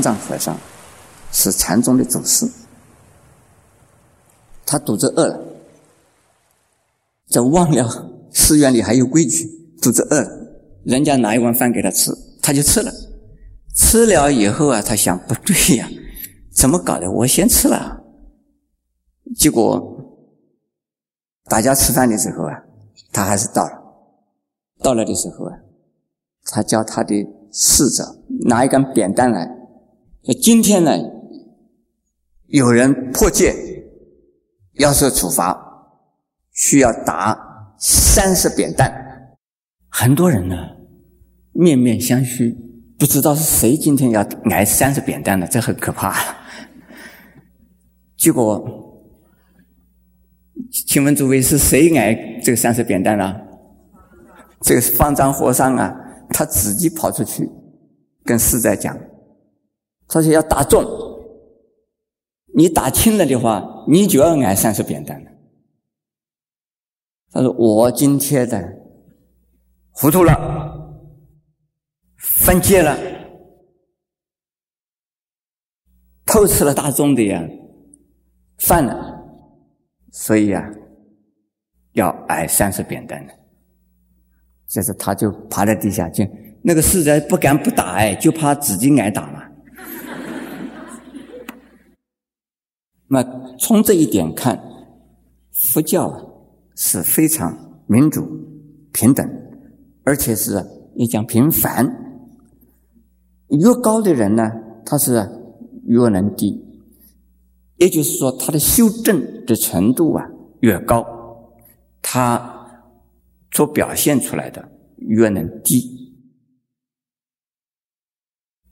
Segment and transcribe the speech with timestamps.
[0.00, 0.56] 曾经有一个方丈和尚，
[1.32, 2.48] 是禅宗的祖师，
[4.64, 5.38] 他肚子饿了，
[7.28, 9.46] 就忘了寺院里还有规矩，
[9.82, 10.28] 肚子饿了，
[10.84, 12.10] 人家拿一碗饭给他吃，
[12.42, 12.92] 他就吃了。
[13.76, 15.88] 吃了以后啊，他想不对呀，
[16.52, 17.10] 怎么搞的？
[17.10, 18.02] 我先吃了，
[19.36, 19.96] 结果
[21.44, 22.62] 大家吃饭的时候啊，
[23.12, 23.80] 他还是到了。
[24.82, 25.56] 到了的时候啊，
[26.46, 29.48] 他叫他的侍者拿一根扁担来，
[30.22, 30.92] 那：“今天呢，
[32.46, 33.54] 有人破戒，
[34.74, 35.58] 要受处罚，
[36.52, 38.92] 需要打三十扁担。”
[39.88, 40.56] 很多人呢，
[41.52, 42.54] 面面相觑，
[42.98, 46.14] 不知道是谁今天要挨三十扁担的，这很可怕。
[48.16, 49.02] 结果，
[50.86, 53.34] 请问诸位是谁挨这个三十扁担呢？
[54.60, 55.90] 这个方丈和尚啊，
[56.28, 57.48] 他自己跑出去
[58.24, 58.94] 跟四在讲，
[60.12, 60.84] 他说要打重，
[62.52, 65.30] 你打轻了的话，你就要挨三十扁担了。
[67.30, 68.60] 他说我今天的
[69.92, 70.34] 糊涂了，
[72.16, 72.98] 犯戒了，
[76.26, 77.40] 偷吃了大众的呀，
[78.58, 78.92] 犯了，
[80.10, 80.68] 所以啊，
[81.92, 83.34] 要挨三十扁担的。
[84.66, 86.24] 这是他就趴在地下，就
[86.62, 89.39] 那个侍者不敢不打哎，就怕自己挨打嘛。
[93.10, 93.22] 那
[93.58, 94.62] 从这一点看，
[95.52, 96.22] 佛教啊
[96.76, 98.24] 是非常民主、
[98.92, 99.28] 平等，
[100.04, 101.84] 而且是也讲平凡。
[103.48, 104.50] 越高的人呢，
[104.86, 105.28] 他是
[105.86, 106.64] 越能低，
[107.76, 111.04] 也就是说，他的修正的程度啊越高，
[112.00, 112.56] 他。
[113.52, 116.14] 所表现出来的越能低，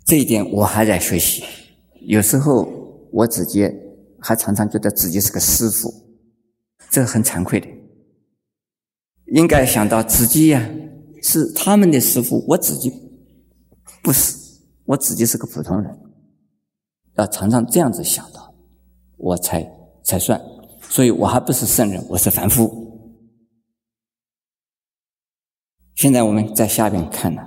[0.06, 1.43] 这一点我还在学习。
[2.06, 2.66] 有时候
[3.12, 3.88] 我直接
[4.21, 5.93] 还常常觉得自己是个师傅，
[6.91, 7.69] 这很惭愧的。
[9.27, 10.69] 应该想到自己呀
[11.23, 12.91] 是他们的师傅，我自己
[14.03, 14.37] 不是，
[14.84, 15.99] 我自己是个普通人。
[17.17, 18.55] 要常常这样子想到，
[19.17, 19.62] 我才
[20.03, 20.41] 才算。
[20.89, 22.87] 所以我还不是圣人，我是凡夫。
[25.95, 27.43] 现在我们在下边看呢，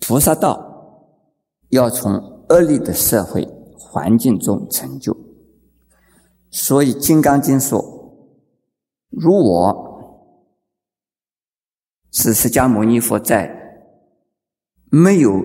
[0.00, 0.58] 菩萨道
[1.68, 2.14] 要从
[2.48, 3.46] 恶劣的社会
[3.78, 5.16] 环境中成就，
[6.50, 7.82] 所以《金刚经》说
[9.10, 10.42] ：“如我
[12.12, 13.54] 是释迦牟尼佛，在
[14.90, 15.42] 没有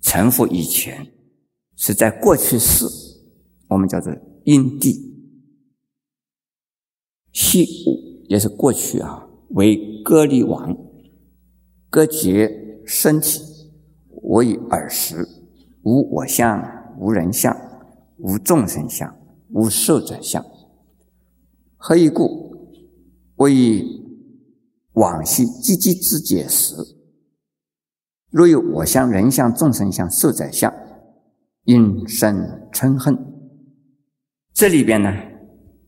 [0.00, 1.12] 成佛以前，
[1.76, 2.86] 是在过去世，
[3.68, 4.12] 我们叫做
[4.44, 4.92] 因地，
[7.32, 10.76] 西物。”也是过去啊，为割离王，
[11.88, 13.40] 割绝身体，
[14.08, 15.24] 我以耳识，
[15.84, 16.60] 无我相，
[16.98, 17.56] 无人相，
[18.18, 19.16] 无众生相，
[19.50, 20.44] 无寿者相。
[21.76, 22.56] 何以故？
[23.36, 24.02] 我以
[24.92, 26.74] 往昔积极之解时，
[28.30, 30.72] 若有我相、人相、众生相、寿者相，
[31.64, 32.34] 应生
[32.72, 33.14] 嗔恨。
[34.54, 35.12] 这里边呢，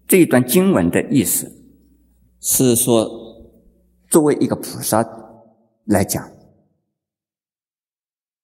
[0.06, 1.50] 这一段经文的意思。
[2.40, 3.08] 是说，
[4.10, 5.02] 作为一个菩萨
[5.86, 6.30] 来讲，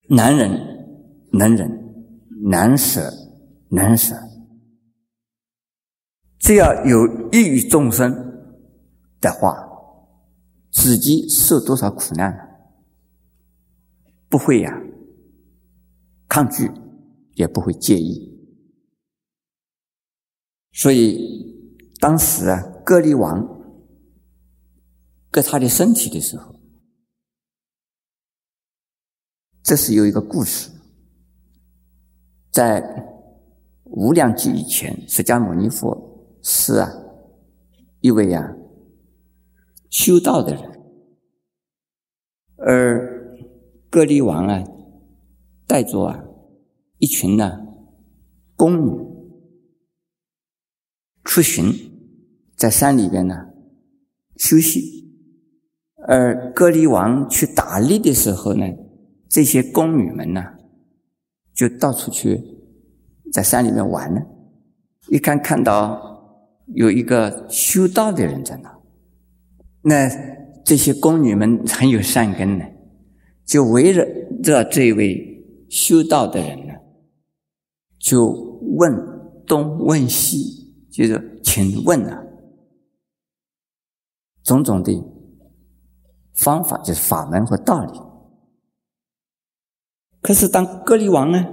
[0.09, 0.51] 难忍
[1.31, 1.84] 能忍，
[2.47, 3.11] 难舍
[3.71, 4.15] 难舍。
[6.39, 8.13] 只要有益于众生
[9.19, 9.57] 的话，
[10.71, 12.37] 自己受多少苦难，
[14.29, 14.79] 不会呀
[16.29, 16.71] 抗拒，
[17.35, 18.31] 也不会介意。
[20.73, 21.17] 所以
[21.99, 23.53] 当时啊，割离王。
[25.31, 26.55] 割他的身体的时候，
[29.65, 30.71] 这是有一个故事。
[32.55, 32.81] 在
[33.83, 36.89] 无量劫以前，释迦牟尼佛是啊
[37.99, 38.55] 一位啊
[39.91, 40.63] 修道的人，
[42.59, 43.51] 而
[43.91, 44.63] 割离王啊
[45.67, 46.25] 带着啊
[46.99, 47.67] 一群呢
[48.55, 49.05] 宫女
[51.25, 51.73] 出巡，
[52.57, 53.49] 在山里边呢
[54.37, 55.03] 休息。
[56.07, 58.65] 而割离王去打猎的时候呢，
[59.29, 60.54] 这些宫女们呢，
[61.55, 62.41] 就到处去
[63.33, 64.21] 在山里面玩呢。
[65.09, 68.79] 一看看到有一个修道的人在那，
[69.83, 70.11] 那
[70.65, 72.65] 这些宫女们很有善根呢，
[73.47, 74.07] 就围着
[74.43, 76.75] 这这位修道的人呢，
[77.99, 78.29] 就
[78.77, 78.93] 问
[79.47, 82.23] 东问西，就是请问啊，
[84.43, 84.93] 种种的。
[86.37, 87.93] 方法就是法门和道理，
[90.25, 91.45] 可是当格里王呢，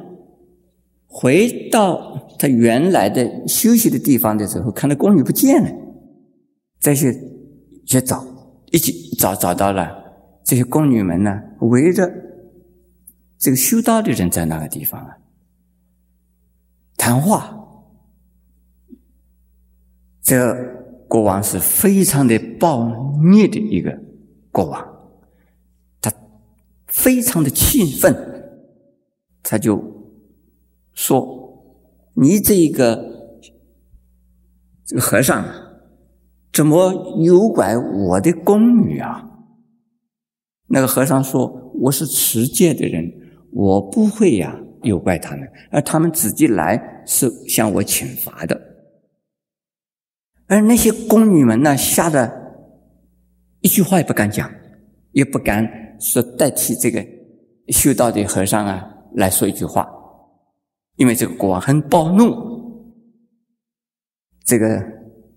[1.06, 5.70] 回到他原来的休息的地方的时候，看到宫女不见了，
[6.80, 7.14] 再去
[7.86, 8.26] 去找，
[8.72, 9.92] 一起找找到了
[10.46, 12.10] 这些宫女们呢，围着
[13.38, 15.18] 这个修道的人在那个地方啊，
[16.96, 17.58] 谈话。
[20.24, 20.56] 这
[21.10, 22.90] 国王是非常的暴
[23.22, 24.00] 虐的一个
[24.50, 24.82] 国王，
[26.00, 26.10] 他
[26.88, 28.16] 非常的气愤，
[29.52, 29.84] 他就
[30.94, 31.28] 说
[32.16, 32.96] ：“你这个
[34.86, 35.46] 这个和尚，
[36.54, 39.30] 怎么诱拐我的宫女啊？”
[40.68, 41.50] 那个和尚说
[41.82, 43.12] ：“我是持戒的人，
[43.52, 48.58] 我不会呀诱拐他们，而他们自己来是向我请罚的。”
[50.48, 52.32] 而那些宫女们呢，吓得
[53.60, 54.50] 一句话也不敢讲，
[55.12, 55.70] 也不敢
[56.00, 57.06] 说代替这个
[57.68, 59.88] 修道的和尚啊来说一句话，
[60.96, 62.52] 因为这个国王很暴怒。
[64.46, 64.82] 这个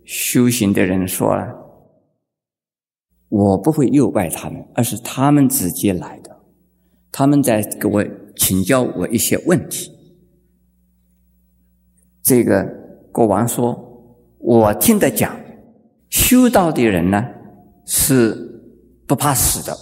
[0.05, 1.47] 修行的人说了
[3.29, 6.41] ：“我不会诱拐他们，而是他们自己来的，
[7.13, 8.05] 他们在给我
[8.37, 9.91] 请教我一些问题。”
[12.23, 12.65] 这个
[13.13, 13.91] 国王说。
[14.47, 15.35] 我听得讲，
[16.11, 17.25] 修道的人呢
[17.87, 18.37] 是
[19.07, 19.75] 不怕死的。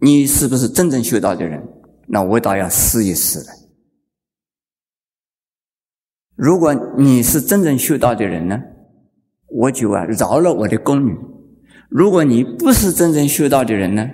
[0.00, 1.66] 你是不是真正修道的人？
[2.08, 3.46] 那我倒要试一试了。
[6.34, 8.62] 如果你是真正修道的人呢，
[9.48, 11.14] 我就啊饶了我的宫女；
[11.88, 14.06] 如果你不是真正修道的人呢，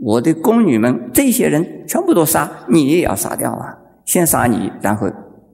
[0.00, 3.78] 我的宫女们这些人全部都杀，你也要杀掉啊！
[4.04, 5.10] 先杀你，然后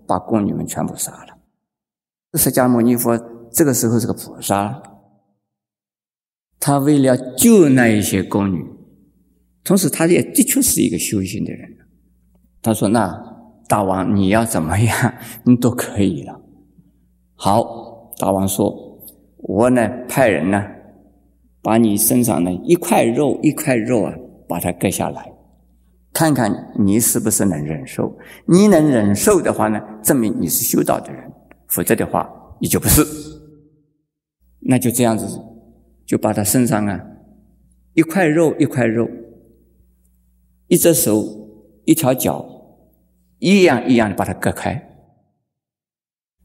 [0.07, 1.39] 把宫女们全部杀了。
[2.35, 3.17] 释迦牟尼佛
[3.53, 4.83] 这个时候是个菩萨，
[6.59, 8.65] 他为了救那一些宫女，
[9.63, 11.86] 同时他也的确是一个修行的人。
[12.67, 13.17] 他说：“那
[13.69, 15.15] 大王你要怎么样，
[15.45, 16.41] 你都可以了。”
[17.37, 18.75] 好，大王说
[19.39, 20.61] ：“我呢派人呢，
[21.63, 24.13] 把你身上的一块肉一块肉啊，
[24.49, 25.33] 把它割下来，
[26.13, 28.13] 看看你是不是能忍受。
[28.47, 31.23] 你能忍受的话呢，证明你是修道的人。”
[31.69, 32.29] 否则的话，
[32.61, 33.05] 你就不是。
[34.59, 35.41] 那就这样子，
[36.05, 37.01] 就把他身上啊，
[37.95, 39.09] 一块肉一块肉，
[40.67, 41.25] 一只手
[41.85, 42.45] 一条脚，
[43.39, 44.83] 一样一样的把它割开。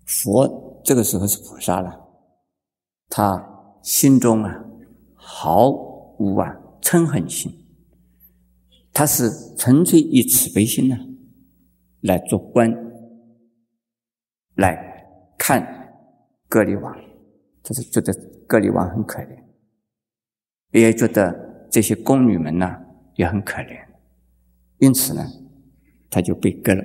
[0.06, 2.08] 佛这个时候是菩萨了，
[3.10, 4.64] 他心中啊
[5.16, 7.52] 毫无啊嗔恨心，
[8.92, 10.98] 他是纯粹以慈悲心呢
[12.02, 12.72] 来做观，
[14.56, 14.90] 来。
[15.44, 15.66] 看
[16.48, 16.96] 格里王，
[17.64, 18.14] 他是觉得
[18.46, 19.44] 格里王很可怜，
[20.70, 22.80] 也觉得这些宫女们呢
[23.16, 23.88] 也很可怜，
[24.78, 25.28] 因此呢，
[26.12, 26.84] 他就被割了。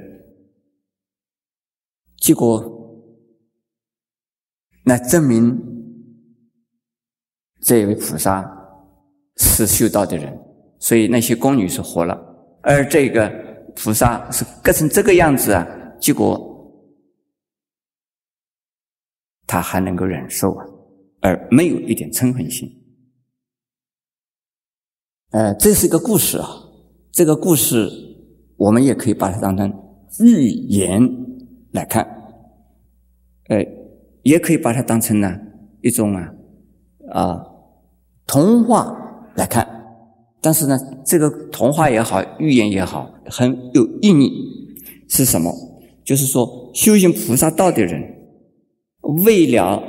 [2.16, 2.64] 结果，
[4.84, 5.54] 那证明
[7.60, 8.42] 这位菩萨
[9.36, 10.34] 是修道的人，
[10.78, 12.16] 所以那些宫女是活了，
[12.62, 13.28] 而这个
[13.74, 15.66] 菩萨是割成这个样子啊，
[16.00, 16.54] 结果。
[19.48, 20.66] 他还能够忍受啊，
[21.20, 22.68] 而没有一点嗔恨心。
[25.30, 26.48] 呃，这是一个故事啊。
[27.12, 27.88] 这个故事
[28.56, 29.72] 我们也可以把它当成
[30.20, 31.00] 寓言
[31.72, 32.06] 来看，
[33.48, 33.64] 呃，
[34.22, 35.38] 也可以把它当成呢
[35.82, 36.34] 一种啊
[37.10, 37.46] 啊
[38.26, 39.66] 童话来看。
[40.40, 44.30] 但是呢，这个童话也好，寓言也好，很有意义。
[45.08, 45.52] 是什么？
[46.04, 48.14] 就是说，修行菩萨道的人。
[49.24, 49.82] 为了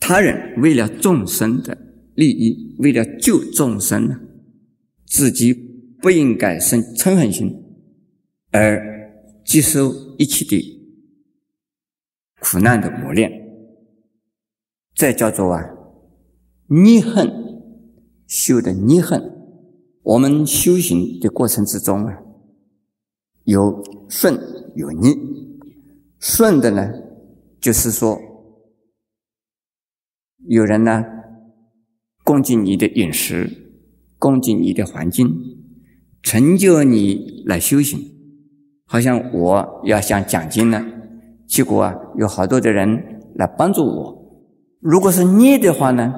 [0.00, 1.76] 他人，为了众生的
[2.14, 4.18] 利益，为了救众生呢，
[5.06, 5.75] 自己
[6.06, 7.64] 不应该生嗔恨心，
[8.52, 9.10] 而
[9.44, 10.80] 接受一切的
[12.38, 13.28] 苦难的磨练，
[14.94, 15.68] 这叫做啊
[16.68, 17.28] 逆恨
[18.28, 19.20] 修的逆恨。
[20.04, 22.22] 我们修行的过程之中啊，
[23.42, 24.38] 有顺
[24.76, 25.12] 有逆，
[26.20, 26.88] 顺的呢。
[27.60, 28.16] 就是说，
[30.46, 31.04] 有人呢
[32.22, 33.50] 攻击你的饮食，
[34.20, 35.65] 攻击你的环境，
[36.26, 38.00] 成就你来修行。
[38.84, 40.84] 好像我要想奖金呢，
[41.46, 44.42] 结果啊有好多的人来帮助我。
[44.80, 46.12] 如果是逆的话呢，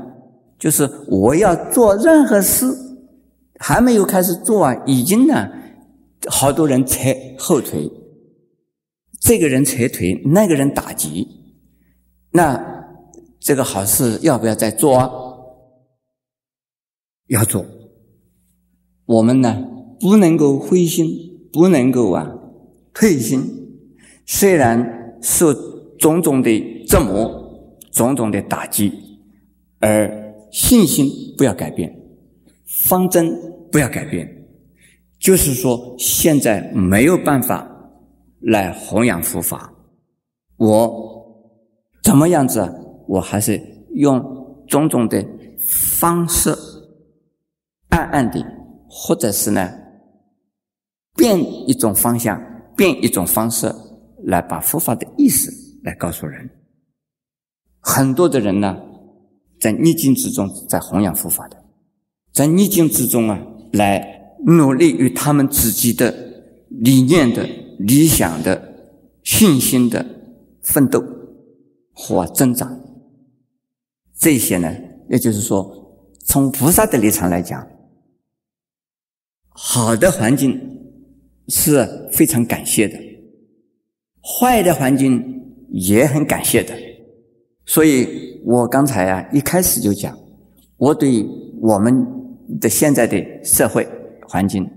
[0.59, 2.75] 就是我要做任何事，
[3.59, 5.47] 还没有开始做啊，已经呢
[6.31, 7.91] 好多人踩后腿，
[9.21, 11.29] 这个人踩腿，那个人打击。
[12.31, 12.59] 那
[13.41, 14.97] 这个好事要不要再做？
[14.97, 15.11] 啊
[17.27, 17.63] 要做。
[19.05, 19.63] 我们呢
[20.01, 21.09] 不能够灰心，
[21.53, 22.33] 不能够啊
[22.93, 23.43] 退心。
[24.27, 25.53] 虽然受
[25.99, 28.93] 种种的折磨、种种的打击，
[29.81, 31.95] 而信心不要改变，
[32.85, 33.31] 方针
[33.73, 34.47] 不要改变。
[35.19, 37.69] 就是说，现在没有办法
[38.41, 39.73] 来弘扬佛法，
[40.57, 41.27] 我
[42.05, 42.71] 怎么样子？
[43.09, 43.61] 我还是
[43.95, 44.23] 用
[44.69, 45.27] 种种的
[45.59, 46.55] 方式，
[47.89, 48.45] 暗暗的，
[48.89, 49.73] 或者是呢，
[51.19, 52.41] 变一种方向，
[52.75, 53.71] 变一种方式，
[54.25, 56.49] 来把佛法的意思来告诉人。
[57.81, 58.75] 很多的人呢，
[59.61, 61.63] 在逆境之中在弘扬佛法的，
[62.33, 63.39] 在逆境之中啊，
[63.73, 64.15] 来。
[64.47, 66.15] 努力与他们自己的
[66.69, 67.45] 理念的
[67.81, 68.73] 理想的
[69.25, 70.07] 信心的
[70.63, 71.05] 奋斗
[71.93, 72.81] 或增长，
[74.17, 74.73] 这些呢，
[75.11, 75.69] 也就是说，
[76.25, 77.67] 从菩萨的立场来讲，
[79.49, 80.57] 好的环境
[81.49, 82.99] 是非常感谢的，
[84.23, 85.23] 坏的环境
[85.71, 86.75] 也很感谢的。
[87.67, 90.17] 所以我刚才啊一开始就讲，
[90.77, 91.27] 我对
[91.61, 92.07] 我们
[92.61, 93.87] 的现在的社会。
[94.31, 94.71] 环境，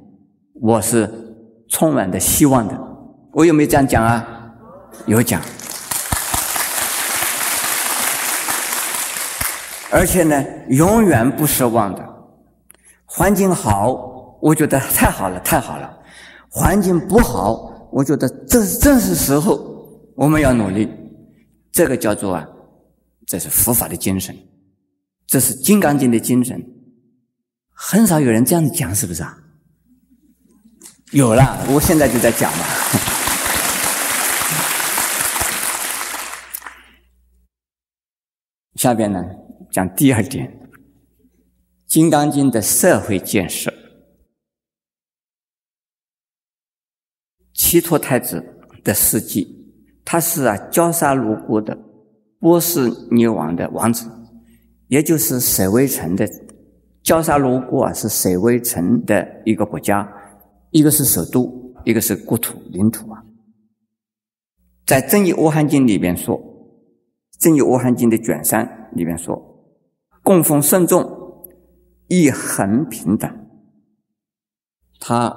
[0.61, 1.09] 我是
[1.67, 2.81] 充满的希望的。
[3.33, 4.25] 我有没有这样讲啊？
[5.07, 5.41] 有讲。
[9.91, 12.09] 而且呢，永远不失望的。
[13.05, 15.97] 环境好，我觉得太好了，太好了。
[16.53, 20.89] 环境不好，我觉得这正是时候，我们要努力。
[21.71, 22.45] 这个叫做啊，
[23.25, 24.35] 这是佛法的精神，
[25.25, 26.61] 这是《金刚经》的精神。
[27.69, 29.37] 很少有人这样子讲，是不是啊？
[31.11, 32.65] 有了，我现在就在讲嘛。
[38.75, 39.23] 下边呢，
[39.71, 40.45] 讲第二点，
[41.87, 43.73] 《金刚经》的社会建设。
[47.71, 48.43] 西陀太子
[48.83, 49.47] 的事迹，
[50.03, 51.77] 他是啊，焦杀卢国的
[52.37, 54.11] 波斯女王的王子，
[54.89, 56.29] 也就是舍卫城的
[57.01, 60.05] 焦杀卢国啊，是舍卫城的一个国家。
[60.71, 63.23] 一个是首都，一个是国土领土啊。
[64.85, 66.37] 在《正义阿含经》里边说，
[67.39, 69.41] 《正义阿含经》的卷三里边说，
[70.23, 71.09] 供奉圣众
[72.09, 73.33] 亦恒平等。
[74.99, 75.33] 他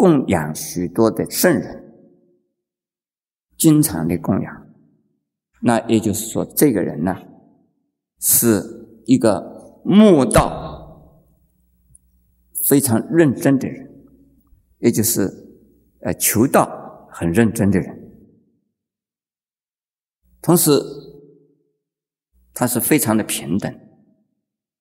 [0.00, 1.92] 供养许多的圣人，
[3.58, 4.66] 经常的供养。
[5.60, 7.14] 那也就是说，这个人呢，
[8.18, 11.20] 是一个悟道
[12.66, 13.90] 非常认真的人。
[14.78, 15.28] 也就是，
[16.00, 18.10] 呃，求道很认真的人，
[20.40, 20.70] 同时，
[22.54, 23.78] 他是非常的平等，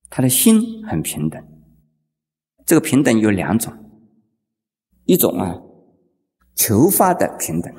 [0.10, 1.46] 他的心很平等。
[2.66, 3.74] 这个平等有两种，
[5.10, 5.60] 一种啊，
[6.54, 7.74] 求法的平等；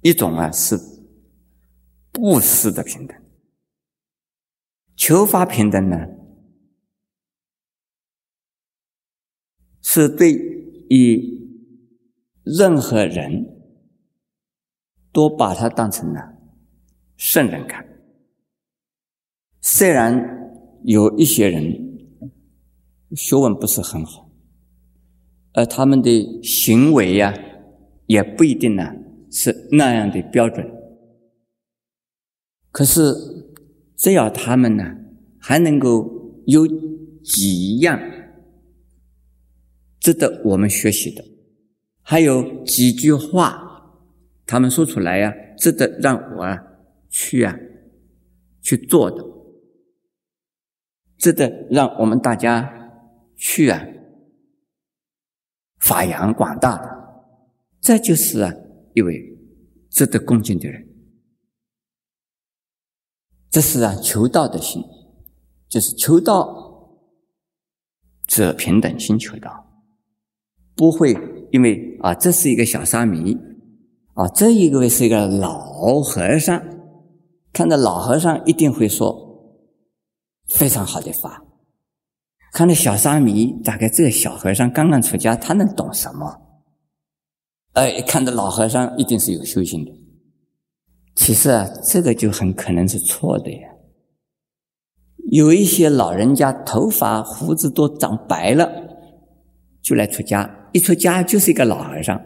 [0.00, 0.74] 一种啊是
[2.10, 3.14] 布施的平等。
[4.96, 5.98] 求法平等呢，
[9.82, 10.48] 是对。
[10.92, 11.38] 以
[12.42, 13.46] 任何人
[15.12, 16.34] 都把他当成了
[17.16, 17.86] 圣人看，
[19.60, 20.50] 虽然
[20.84, 21.62] 有一些人
[23.14, 24.29] 学问不是很好，
[25.52, 27.34] 而他们的行为呀，
[28.06, 28.92] 也不一定呢
[29.30, 30.66] 是那样的标准。
[32.70, 33.12] 可是
[33.96, 34.84] 只要他们呢
[35.38, 36.66] 还能够有
[37.22, 38.00] 几样。
[39.98, 41.22] 值得我们学习的，
[42.00, 43.92] 还有几句话，
[44.46, 46.58] 他们说出来呀，值得让我啊
[47.10, 47.54] 去啊
[48.62, 49.22] 去做的，
[51.18, 52.90] 值得让我们大家
[53.36, 53.86] 去啊
[55.80, 56.88] 发扬光大的，
[57.80, 58.52] 这就是啊
[58.94, 59.20] 一位
[59.90, 60.86] 值得恭敬的人。
[63.50, 64.82] 这是啊求道的心，
[65.68, 66.96] 就是求道
[68.28, 69.66] 者平等心求道。
[70.76, 71.12] 不会，
[71.50, 73.36] 因为啊，这是一个小沙弥，
[74.14, 76.62] 啊，这一个是一个老和尚，
[77.52, 79.12] 看到老和尚一定会说
[80.48, 81.44] 非常好的法。
[82.52, 86.42] 看到小沙弥，大概这个小和尚刚刚出家，他能懂什么？
[87.74, 89.92] 哎，看到老和尚一定是有修行的。
[91.14, 93.68] 其实啊，这个就很可能是错的呀。
[95.30, 98.68] 有一些老人家头发胡子都长白了，
[99.80, 100.50] 就来出家。
[100.72, 102.20] 一出家就是一个老和尚，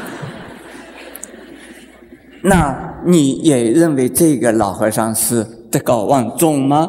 [2.44, 6.88] 那你也认为这个老和尚是德高望重吗？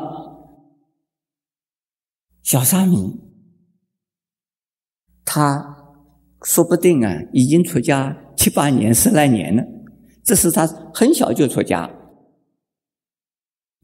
[2.43, 3.19] 小沙弥，
[5.23, 5.77] 他
[6.43, 9.63] 说不定啊，已经出家七八年、十来年了。
[10.23, 11.89] 这是他很小就出家，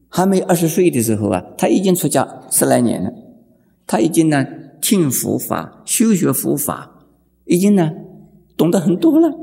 [0.08, 3.10] 还没二十岁的时候啊，他已经出家十来年了。
[3.86, 4.46] 他已经呢
[4.80, 7.06] 听佛法、修学佛法，
[7.46, 7.90] 已经呢
[8.58, 9.34] 懂得很多了。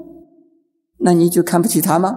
[1.00, 2.16] 那你就看不起他吗？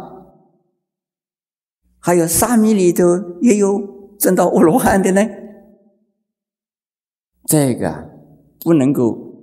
[1.98, 3.04] 还有沙弥里头
[3.40, 5.26] 也有证到阿罗汉的呢。
[7.50, 8.08] 这个
[8.60, 9.42] 不能够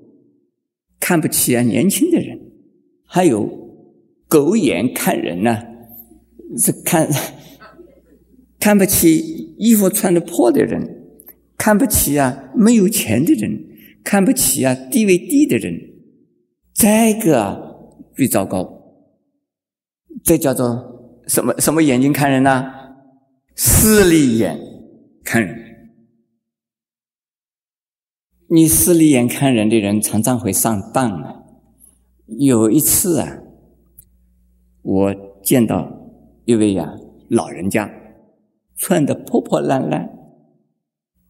[0.98, 2.40] 看不起啊年轻的人，
[3.06, 3.50] 还有
[4.30, 5.62] 狗眼看人呐，
[6.58, 7.10] 是看
[8.62, 11.20] 看不起衣服穿的破的人，
[11.58, 13.68] 看不起啊没有钱的人，
[14.06, 15.78] 看不起啊地位低的人，
[16.74, 18.74] 这个最糟糕。
[20.24, 22.72] 这叫做什么什么眼睛看人呢？
[23.54, 24.58] 势利眼
[25.26, 25.67] 看人。
[28.50, 31.44] 你势利眼看人的人，常常会上当啊！
[32.28, 33.40] 有一次啊，
[34.82, 35.92] 我见到
[36.46, 36.94] 一位呀
[37.30, 37.92] 老人家，
[38.76, 40.10] 穿的破破烂烂，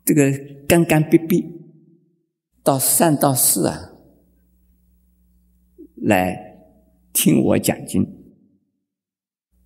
[0.06, 0.32] 这个
[0.68, 1.44] 干干瘪瘪，
[2.64, 3.94] 到三到四啊，
[5.96, 6.60] 来
[7.14, 8.06] 听我讲经。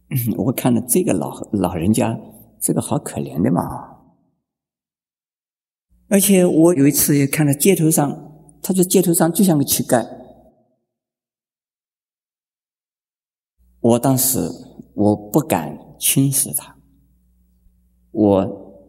[0.38, 2.18] 我看到这个老老人家，
[2.62, 3.91] 这个好可怜的嘛。
[6.12, 10.06] 而且我有一次也看到街头上，他在街头上就像个乞丐。
[13.80, 14.38] 我当时
[14.94, 16.76] 我不敢轻视他，
[18.12, 18.84] 我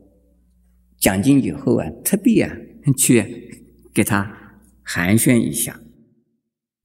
[0.98, 2.52] 讲经以后啊，特别啊
[2.98, 3.22] 去
[3.94, 4.28] 给他
[4.82, 5.80] 寒暄一下，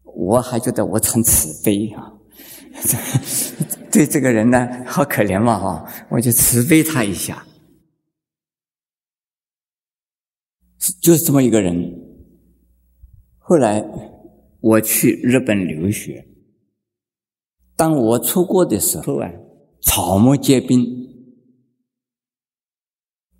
[0.03, 2.13] 我还觉得我很慈悲啊，
[3.91, 7.43] 对这个人呢好可怜嘛哈，我就慈悲他一下。
[11.01, 11.93] 就是这么一个人。
[13.37, 13.83] 后来
[14.59, 16.27] 我去日本留学，
[17.75, 19.31] 当我出国的时候啊，
[19.81, 20.85] 草木皆兵，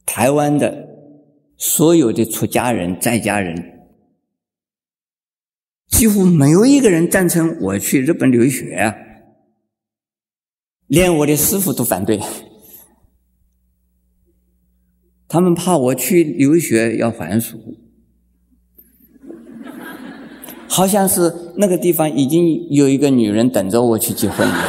[0.05, 0.87] 台湾的
[1.57, 3.89] 所有的出家人、在家人，
[5.87, 8.95] 几乎没有一个人赞成我去日本留学啊，
[10.87, 12.19] 连我的师傅都反对。
[15.27, 17.57] 他们怕我去留学要还俗，
[20.69, 24.55] 好像是那个地方已经有一个女人等着我去结婚了。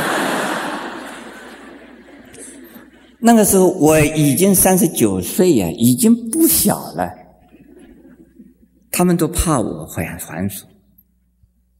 [3.21, 7.14] 那个时候我已经三十九岁呀，已经不小了。
[8.90, 10.66] 他们都怕我还还俗，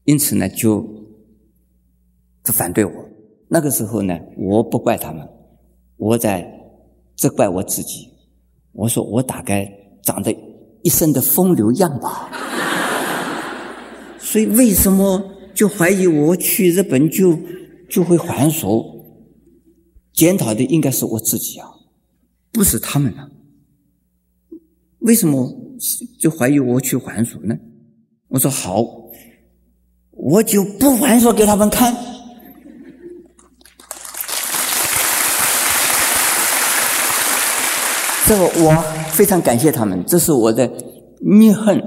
[0.05, 0.87] 因此呢，就
[2.45, 2.93] 就反对我。
[3.49, 5.29] 那个时候呢，我不怪他们，
[5.97, 6.47] 我在
[7.17, 8.08] 责怪我自己。
[8.79, 9.69] 我说我大概
[10.05, 10.33] 长得
[10.83, 12.31] 一身的风流样吧，
[14.21, 15.21] 所以为什么
[15.53, 17.37] 就怀疑我去日本就
[17.91, 19.05] 就会还俗？
[20.13, 21.67] 检讨的应该是我自己啊，
[22.53, 23.29] 不是他们啊。
[25.01, 25.53] 为什么
[26.21, 27.57] 就怀疑我去还俗呢？
[28.29, 28.85] 我说好，
[30.13, 31.93] 我就不还俗给他们看。
[38.29, 40.71] 这个我非常感谢他们，这是我的
[41.23, 41.83] 逆恨，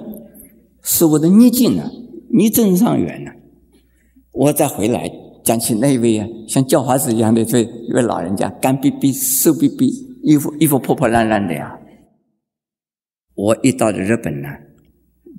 [0.81, 1.87] 是我的逆境呢，
[2.31, 3.29] 逆增上缘呢。
[4.31, 5.07] 我再回来
[5.43, 9.85] 讲起那位啊，像叫花子一样的这一位老人家，干瘪瘪、瘦瘪瘪，
[10.23, 11.79] 衣服衣服破破烂烂的呀。
[13.35, 14.49] 我一到了日本呢，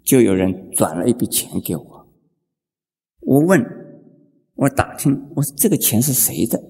[0.04, 2.06] 就有人转了一笔钱给我。
[3.22, 3.60] 我问，
[4.54, 6.62] 我打听，我说这个钱是谁的？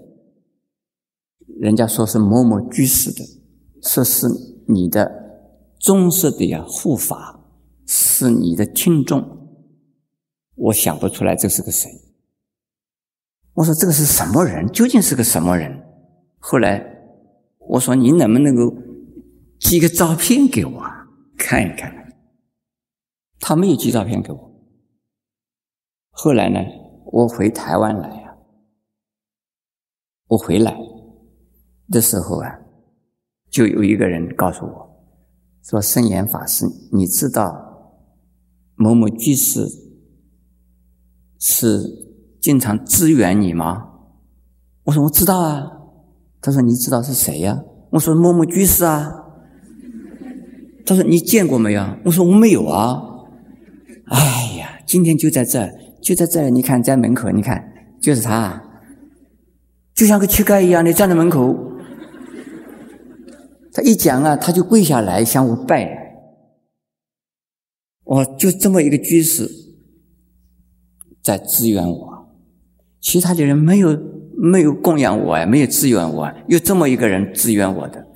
[1.61, 3.42] 人家说是某某居士的。
[3.83, 4.27] 说是
[4.69, 5.11] 你的
[5.79, 7.41] 忠实的呀护法，
[7.87, 9.39] 是你的听众。
[10.55, 11.91] 我想不出来这是个谁。
[13.55, 14.67] 我说这个是什么人？
[14.73, 15.85] 究竟是个什么人？
[16.39, 16.85] 后来
[17.59, 18.73] 我说你能不能够
[19.59, 20.83] 寄个照片给我
[21.37, 21.93] 看一看？
[23.41, 24.53] 他没有寄照片给我。
[26.11, 26.61] 后来呢，
[27.07, 28.37] 我回台湾来呀，
[30.29, 30.79] 我回来
[31.89, 32.62] 的时候啊。
[33.53, 34.97] 就有一个人告诉我，
[35.63, 38.01] 说：“圣严法师，你知道
[38.77, 39.61] 某某居士
[41.39, 41.85] 是
[42.41, 43.91] 经常支援你吗？”
[44.85, 45.71] 我说：“我知道啊。”
[46.41, 47.63] 他说：“你知道是谁呀？”
[47.93, 49.13] 我说：“某某居士啊。”
[50.87, 53.03] 他说：“你见过没有？”我说：“我没有啊。”
[54.09, 58.63] 哎呀，今天就在这儿，就在这儿，你看在门口，你看就是他，
[59.95, 61.69] 就像个乞丐一样的站在门口。
[63.73, 66.01] 他一讲啊，他就跪下来向我拜。
[68.05, 69.49] 我就这么一个居士，
[71.23, 72.29] 在支援我，
[73.01, 73.99] 其他的人没有
[74.37, 78.07] 没有供养我啊，没有支援我，有这么一个人支援我的。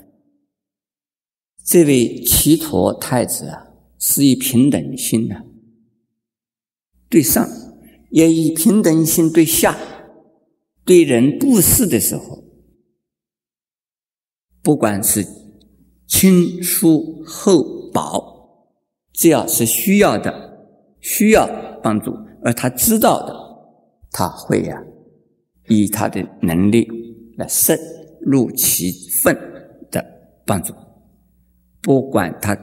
[1.64, 5.36] 这位齐陀太子啊，是以平等心呢，
[7.08, 7.48] 对上
[8.10, 9.78] 也以平等心对下，
[10.84, 12.44] 对人布施的时候，
[14.62, 15.24] 不管是
[16.06, 18.72] 亲疏厚薄，
[19.12, 20.32] 只要是需要的，
[21.00, 21.48] 需要
[21.82, 23.34] 帮助，而他知道的，
[24.12, 24.82] 他会呀，
[25.68, 26.86] 以他的能力
[27.36, 27.78] 来深
[28.20, 28.90] 入其
[29.22, 29.36] 分
[29.90, 30.04] 的
[30.44, 30.72] 帮助。
[31.82, 32.56] 不管他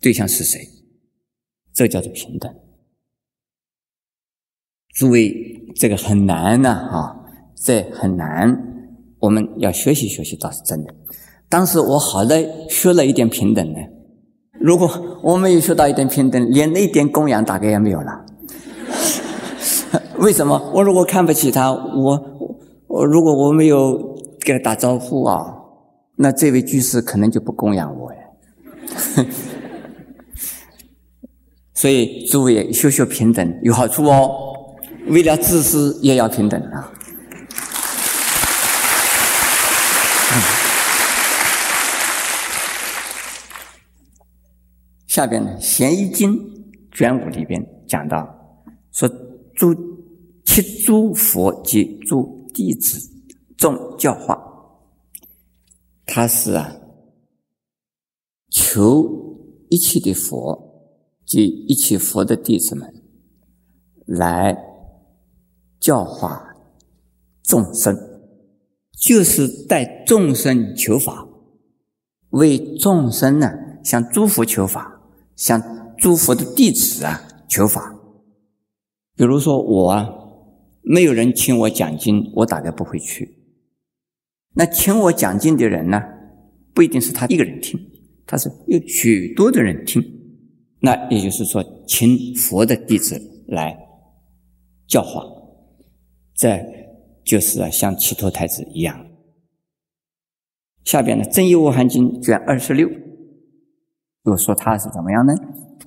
[0.00, 0.60] 对象是谁，
[1.72, 2.52] 这叫做平等。
[4.94, 5.32] 诸位，
[5.76, 7.14] 这个很难呢，啊，
[7.54, 8.66] 这很难。
[9.18, 10.94] 我们要学习学习，倒是真的。
[11.50, 13.78] 当时我好歹学了一点平等呢。
[14.60, 14.88] 如果
[15.20, 18.24] 我没有学到一点平等，连那一点供养大概也没有了。
[20.18, 20.70] 为什么？
[20.72, 22.22] 我如果看不起他，我
[22.86, 25.44] 我如果我没有给他打招呼啊，
[26.16, 28.20] 那这位居士可能就不供养我呀。
[31.74, 34.30] 所以，诸位学学平等有好处哦。
[35.08, 36.92] 为了自私，也要平等啊。
[45.10, 46.38] 下边呢，《贤一经》
[46.92, 48.32] 卷五里边讲到，
[48.92, 49.08] 说
[49.56, 49.74] 诸
[50.44, 53.10] 七诸佛及诸弟子
[53.56, 54.40] 众教化，
[56.06, 56.76] 他是啊。
[58.50, 59.04] 求
[59.68, 60.94] 一切的佛
[61.26, 62.88] 及一切佛的弟子们
[64.06, 64.56] 来
[65.80, 66.54] 教化
[67.42, 67.96] 众生，
[68.96, 71.26] 就是带众生求法，
[72.28, 73.50] 为众生呢
[73.82, 74.99] 向诸佛求法，
[75.40, 77.94] 向诸佛的弟子啊求法。
[79.16, 80.06] 比如说我啊，
[80.82, 83.38] 没有人请我讲经，我大概不会去。
[84.52, 85.98] 那请我讲经的人呢，
[86.74, 87.80] 不一定是他一个人听。
[88.26, 90.02] 他是有许多的人听，
[90.80, 93.76] 那也就是说，请佛的弟子来
[94.86, 95.24] 教化，
[96.34, 96.60] 这
[97.24, 99.06] 就是啊，像齐陀太子一样。
[100.84, 102.88] 下边呢，《正义无含经》卷二十六
[104.24, 105.32] 又说他是怎么样呢？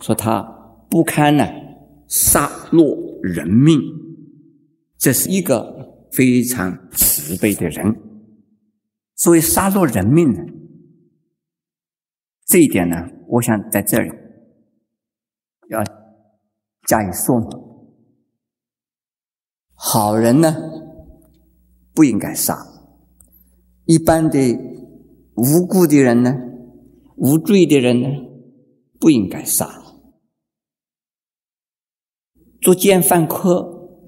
[0.02, 0.42] 说他
[0.90, 1.46] 不堪呢
[2.08, 3.80] 杀戮人命，
[4.98, 7.96] 这是一个非常慈悲的人。
[9.16, 10.40] 所谓杀戮人命呢？
[12.46, 14.12] 这一点呢，我想在这里
[15.70, 15.82] 要
[16.88, 17.50] 加以说明。
[19.76, 20.56] 好人呢
[21.94, 22.58] 不应该杀，
[23.86, 24.38] 一般的
[25.36, 26.36] 无辜的人呢、
[27.16, 28.08] 无罪的人呢
[29.04, 29.84] 不应该杀。
[32.62, 34.00] 作奸犯科，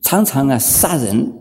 [0.00, 1.34] 常常啊杀人，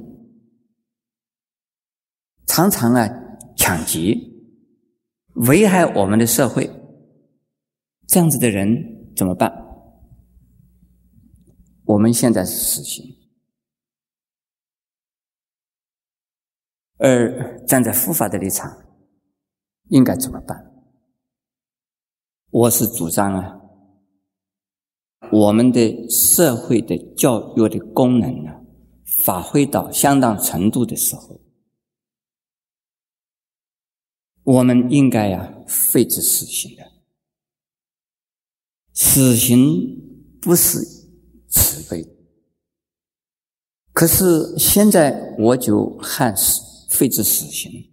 [2.45, 3.07] 常常啊
[3.55, 4.13] 抢劫。
[5.35, 6.69] 危害我们的社会，
[8.09, 9.49] 这样子的人怎么办？
[11.85, 13.05] 我们现在是死刑，
[16.97, 18.85] 而站在佛法的立场，
[19.87, 20.74] 应该怎么办？
[22.57, 23.59] 我是主张啊，
[25.29, 28.61] 我们的社会的教育的功能呢，
[29.03, 31.41] 发挥到相当程度的时候。
[34.43, 36.89] 我们应该呀废止死刑的，
[38.93, 40.79] 死刑不是
[41.49, 42.07] 慈悲。
[43.91, 47.91] 可是现在我就喊死废止死刑，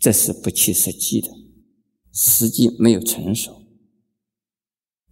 [0.00, 1.28] 这是不切实际的，
[2.12, 3.62] 时机没有成熟。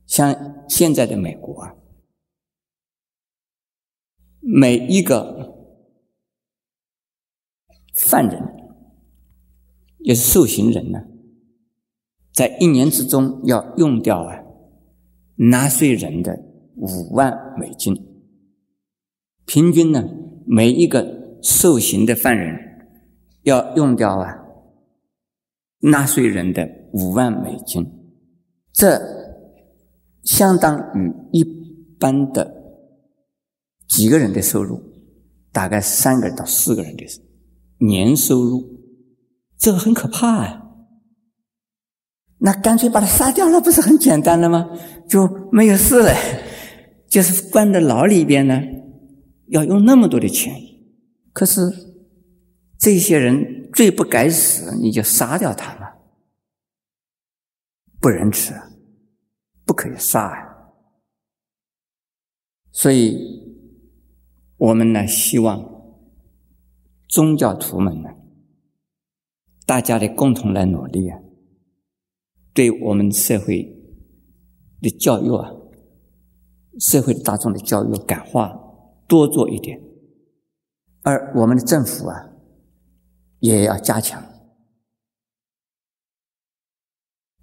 [0.06, 1.74] 像现在的美国啊，
[4.40, 5.54] 每一个
[7.94, 8.56] 犯人。
[10.00, 11.00] 也是受刑人呢，
[12.32, 14.42] 在一年之中要用掉啊
[15.34, 16.38] 纳税人的
[16.76, 17.94] 五万美金，
[19.44, 20.08] 平均呢
[20.46, 22.88] 每一个受刑的犯人
[23.42, 24.32] 要用掉啊
[25.80, 27.86] 纳税人的五万美金，
[28.72, 29.00] 这
[30.22, 31.44] 相当于一
[31.98, 32.52] 般的
[33.88, 34.80] 几个人的收入，
[35.52, 37.04] 大概三个人到四个人的
[37.78, 38.78] 年收入。
[39.56, 40.62] 这个很可怕啊！
[42.38, 44.70] 那干脆把他杀掉了，不是很简单了吗？
[45.08, 46.14] 就没有事了。
[47.08, 48.62] 就是关在牢里边呢，
[49.48, 50.54] 要用那么多的钱。
[51.32, 51.60] 可是
[52.78, 55.98] 这些人罪不该死，你就杀掉他了，
[58.00, 58.54] 不仁慈，
[59.64, 60.44] 不可以杀呀！
[62.72, 63.16] 所以，
[64.56, 65.60] 我们呢希望
[67.08, 68.10] 宗教徒们呢，
[69.66, 71.18] 大家的共同来努力啊，
[72.52, 73.62] 对我们社会
[74.80, 75.50] 的教育啊，
[76.78, 78.52] 社会大众的教育感化
[79.08, 79.80] 多做一点，
[81.02, 82.30] 而我们的政府啊，
[83.40, 84.22] 也要加强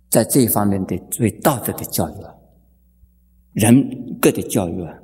[0.09, 2.33] 在这一方面的对道德的教育啊，
[3.53, 4.99] 人格的教育啊。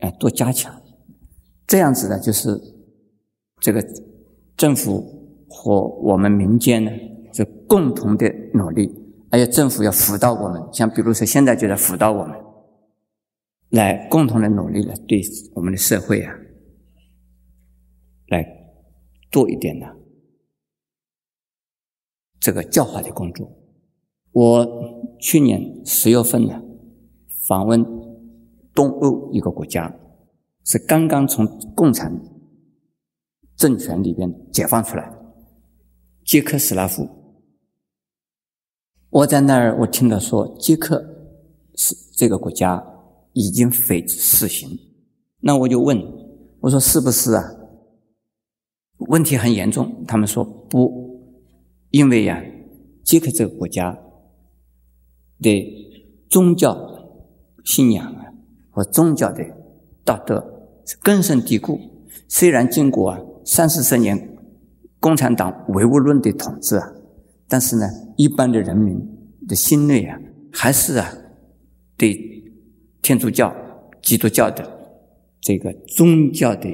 [0.00, 0.78] 啊，多加强，
[1.66, 2.60] 这样子呢，就是
[3.62, 3.82] 这个
[4.54, 5.00] 政府
[5.48, 6.90] 和我们民间呢
[7.32, 8.86] 是共同的努力，
[9.30, 12.38] 而且政府要辅导我们，像比如说现在就在辅导我们，
[13.70, 15.22] 来共同的努力来对
[15.54, 16.34] 我们的社会啊，
[19.30, 19.96] 多一点的
[22.40, 23.50] 这个教化的工作。
[24.32, 24.66] 我
[25.20, 26.62] 去年十月份呢
[27.48, 27.84] 访问。
[28.76, 29.90] 东欧一个国家
[30.62, 32.12] 是刚刚从共产
[33.56, 35.10] 政权里边解放出来，
[36.26, 37.08] 捷克斯拉夫。
[39.08, 41.02] 我在那儿，我听到说捷克
[41.74, 42.86] 是这个国家
[43.32, 44.68] 已经废止死刑，
[45.40, 45.98] 那我就问，
[46.60, 47.42] 我说是不是啊？
[48.98, 51.20] 问题很严重，他们说不，
[51.90, 52.42] 因为呀，
[53.04, 53.98] 捷克这个国家
[55.40, 55.64] 的
[56.28, 56.76] 宗教
[57.64, 58.22] 信仰啊。
[58.76, 59.42] 和宗教的
[60.04, 61.80] 道德是根深蒂固。
[62.28, 64.36] 虽然经过啊三四十年
[65.00, 66.86] 共产党唯物论的统治啊，
[67.48, 67.86] 但是呢，
[68.18, 68.94] 一般的人民
[69.48, 70.20] 的心内啊，
[70.52, 71.10] 还是啊
[71.96, 72.20] 对
[73.00, 73.50] 天主教、
[74.02, 74.62] 基督教的
[75.40, 76.68] 这个宗教的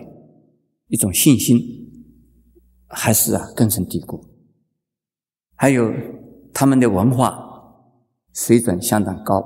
[0.88, 1.60] 一种信心，
[2.92, 4.24] 还是啊根深蒂固。
[5.56, 5.92] 还有
[6.54, 7.36] 他们的文化
[8.32, 9.42] 水准相当高，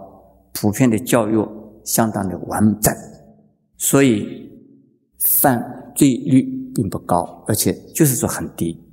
[0.52, 1.66] 普遍的教育。
[1.86, 2.92] 相当的完整，
[3.76, 4.50] 所以
[5.20, 6.42] 犯罪率
[6.74, 8.84] 并不高，而且就是说很低。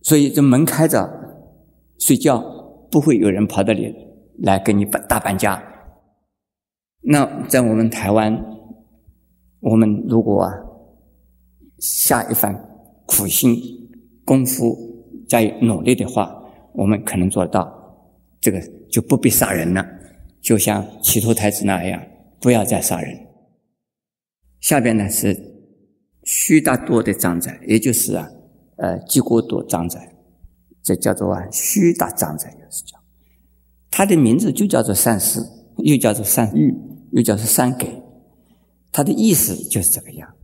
[0.00, 1.06] 所以这门开着，
[1.98, 2.40] 睡觉
[2.90, 3.94] 不会有人跑到你
[4.38, 5.62] 来跟你搬大搬家。
[7.02, 8.42] 那在我们台湾，
[9.60, 10.50] 我们如果啊
[11.80, 12.54] 下一番
[13.06, 13.56] 苦心
[14.24, 14.78] 功夫，
[15.26, 16.32] 加以努力的话，
[16.74, 17.76] 我们可能做到。
[18.40, 18.58] 这个
[18.90, 19.86] 就不必杀人了，
[20.40, 22.02] 就像企图太子那样，
[22.40, 23.14] 不要再杀人。
[24.60, 25.38] 下边呢是
[26.24, 28.30] 须达多的张载，也就是啊，
[28.76, 30.14] 呃，基国多张载，
[30.82, 32.98] 这叫做啊须达张载，就是叫
[33.90, 35.46] 他的名字就叫做善思，
[35.78, 36.74] 又叫做善欲，
[37.12, 38.02] 又叫做善给，
[38.90, 40.34] 他的意思就是这个样。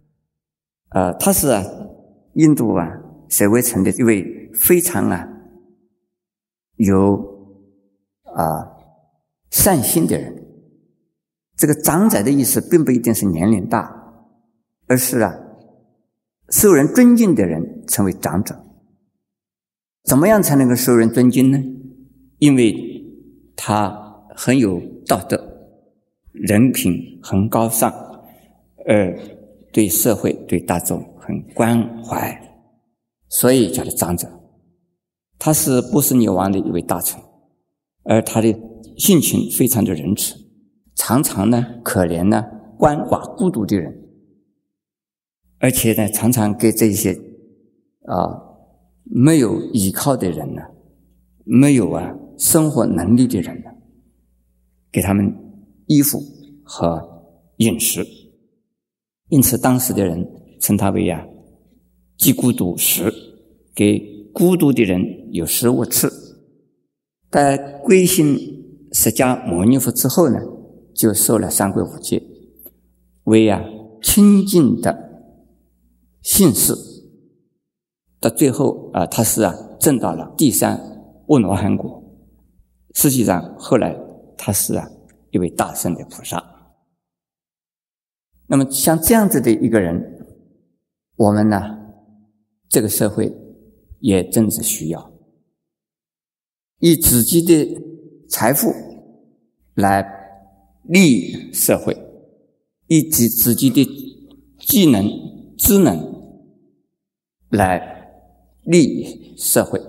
[0.90, 1.49] 呃，他是
[2.35, 2.88] 印度啊
[3.29, 5.29] 舍卫城的一位非常啊
[6.77, 7.35] 有。
[8.37, 8.77] 啊，
[9.51, 10.44] 善心的人，
[11.57, 13.90] 这个长者的意思并不一定是年龄大，
[14.88, 15.35] 而是啊，
[16.51, 18.55] 受人尊敬的人成为长者。
[20.05, 21.59] 怎么样才能够受人尊敬呢？
[22.38, 22.75] 因为
[23.57, 23.88] 他
[24.37, 25.42] 很有道德，
[26.33, 27.90] 人品很高尚，
[28.87, 29.16] 呃
[29.77, 32.41] 对社会、对大众很关怀，
[33.29, 34.27] 所以叫他长者。
[35.39, 37.21] 他是波斯女王的一位大臣。
[38.05, 38.59] 而他的
[38.97, 40.35] 性情非常的仁慈，
[40.95, 42.43] 常常呢可怜呢
[42.79, 43.95] 鳏寡孤独的人，
[45.59, 47.12] 而且呢常常给这些
[48.07, 48.33] 啊
[49.05, 50.62] 没有依靠的人呢，
[51.45, 53.71] 没有啊生活能力的人呢，
[54.91, 55.31] 给他们
[55.85, 56.19] 衣服
[56.65, 57.07] 和
[57.59, 58.07] 饮食，
[59.29, 60.27] 因此当时的人
[60.61, 61.25] 称他为啊
[62.17, 63.12] “饥孤独食”，
[63.75, 63.99] 给
[64.33, 66.09] 孤独的人有食物吃。
[67.31, 68.39] 在归信
[68.93, 70.41] 释迦牟尼佛之后呢，
[70.95, 72.23] 就受了三规五戒，
[73.25, 73.62] 为啊
[74.01, 74.97] 清净的
[76.23, 76.75] 姓氏。
[78.21, 80.77] 到最后啊，他是啊证到了第三
[81.27, 82.03] 阿罗汉果。
[82.95, 83.95] 实际上后来
[84.39, 84.89] 他是啊
[85.31, 86.56] 一位大圣的菩萨。
[88.49, 90.25] 那么像这样子的一个人，
[91.17, 91.61] 我们呢
[92.69, 93.35] 这个社会
[94.01, 95.13] 也正是需要。
[96.79, 97.81] 以自己的
[98.29, 98.73] 财富
[99.75, 100.07] 来
[100.85, 101.97] 利益社会，
[102.87, 103.85] 以及自己的
[104.61, 105.09] 技能、
[105.57, 105.99] 智能
[107.49, 107.81] 来
[108.63, 109.81] 利益社会，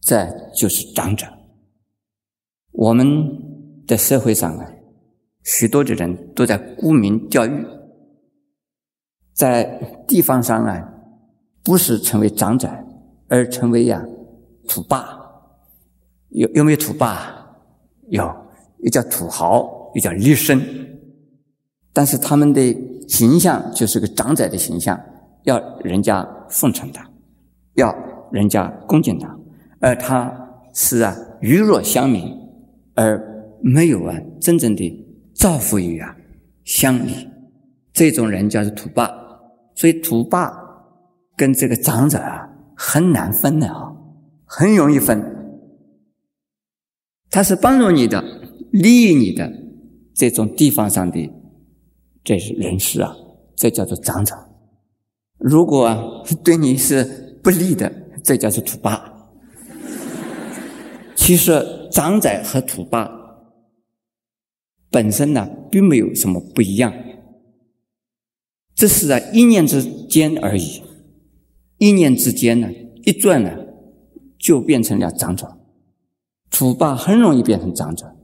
[0.00, 1.26] 这就是长者。
[2.72, 3.06] 我们
[3.86, 4.72] 的社会上啊，
[5.48, 7.64] 许多的人都在沽名钓誉，
[9.32, 9.64] 在
[10.06, 10.92] 地方上啊，
[11.64, 12.68] 不是成为长者，
[13.28, 14.04] 而成为呀
[14.68, 15.08] 土霸。
[16.28, 17.56] 有有没有土霸？
[18.10, 18.22] 有，
[18.80, 20.60] 又叫土豪，又叫立身，
[21.94, 22.60] 但是他们的
[23.08, 25.00] 形象就是个长者的形象，
[25.44, 27.10] 要人家奉承他，
[27.76, 27.96] 要
[28.30, 29.34] 人家恭敬他，
[29.80, 30.30] 而他
[30.74, 32.36] 是啊愚弱乡民，
[32.94, 33.18] 而
[33.62, 35.04] 没有啊真正的
[35.38, 36.14] 造福于啊
[36.64, 37.26] 乡里，
[37.94, 39.08] 这种人叫做土霸，
[39.74, 40.52] 所以土霸
[41.36, 43.92] 跟这个长者啊很难分的啊，
[44.44, 45.24] 很容易分，
[47.30, 48.22] 他是帮助你的。
[48.70, 49.50] 利益你的
[50.14, 51.32] 这种地方上的
[52.22, 53.16] 这是人士啊，
[53.56, 54.34] 这叫做长者；
[55.38, 57.02] 如果对你是
[57.42, 57.90] 不利的，
[58.22, 59.02] 这叫做土霸。
[61.16, 63.10] 其实长者和土霸
[64.90, 66.92] 本身呢，并没有什么不一样，
[68.74, 70.82] 这是啊一念之间而已。
[71.78, 72.68] 一念之间呢，
[73.04, 73.50] 一转呢，
[74.38, 75.58] 就变成了辗转。
[76.50, 78.16] 土霸很容易变成长转。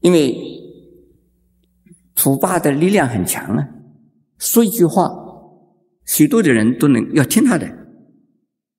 [0.00, 0.36] 因为
[2.14, 3.68] 土霸的力量很强啊，
[4.38, 5.10] 说一句话，
[6.04, 7.66] 许多的人都能要听他的。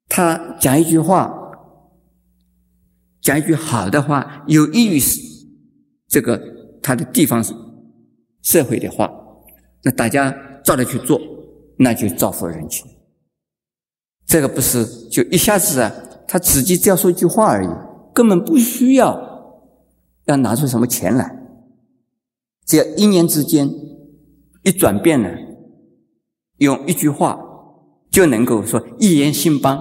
[0.08, 1.34] 他讲一句话，
[3.22, 5.00] 讲一句好的话，有益于
[6.16, 6.42] 这个
[6.82, 7.44] 他的地方
[8.42, 9.12] 社会的话，
[9.84, 11.20] 那大家照着去做，
[11.78, 12.90] 那就造福人群。
[14.26, 15.94] 这个不是就一下子啊，
[16.26, 17.70] 他自己只要说一句话而已，
[18.14, 19.34] 根本不需要。
[20.28, 21.38] 要拿出什么钱来？
[22.66, 23.70] 只要一年之间
[24.64, 25.30] 一转变呢，
[26.60, 27.38] 用一句话
[28.10, 29.78] 就能够说一言兴邦，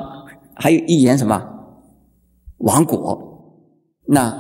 [0.57, 1.41] 还有一言什么
[2.59, 3.63] 亡国。
[4.09, 4.37] 那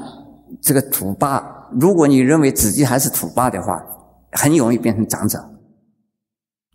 [0.60, 3.84] 这个土霸，如果你认为自己还是土霸的话，
[4.32, 5.38] 很容易变成长者。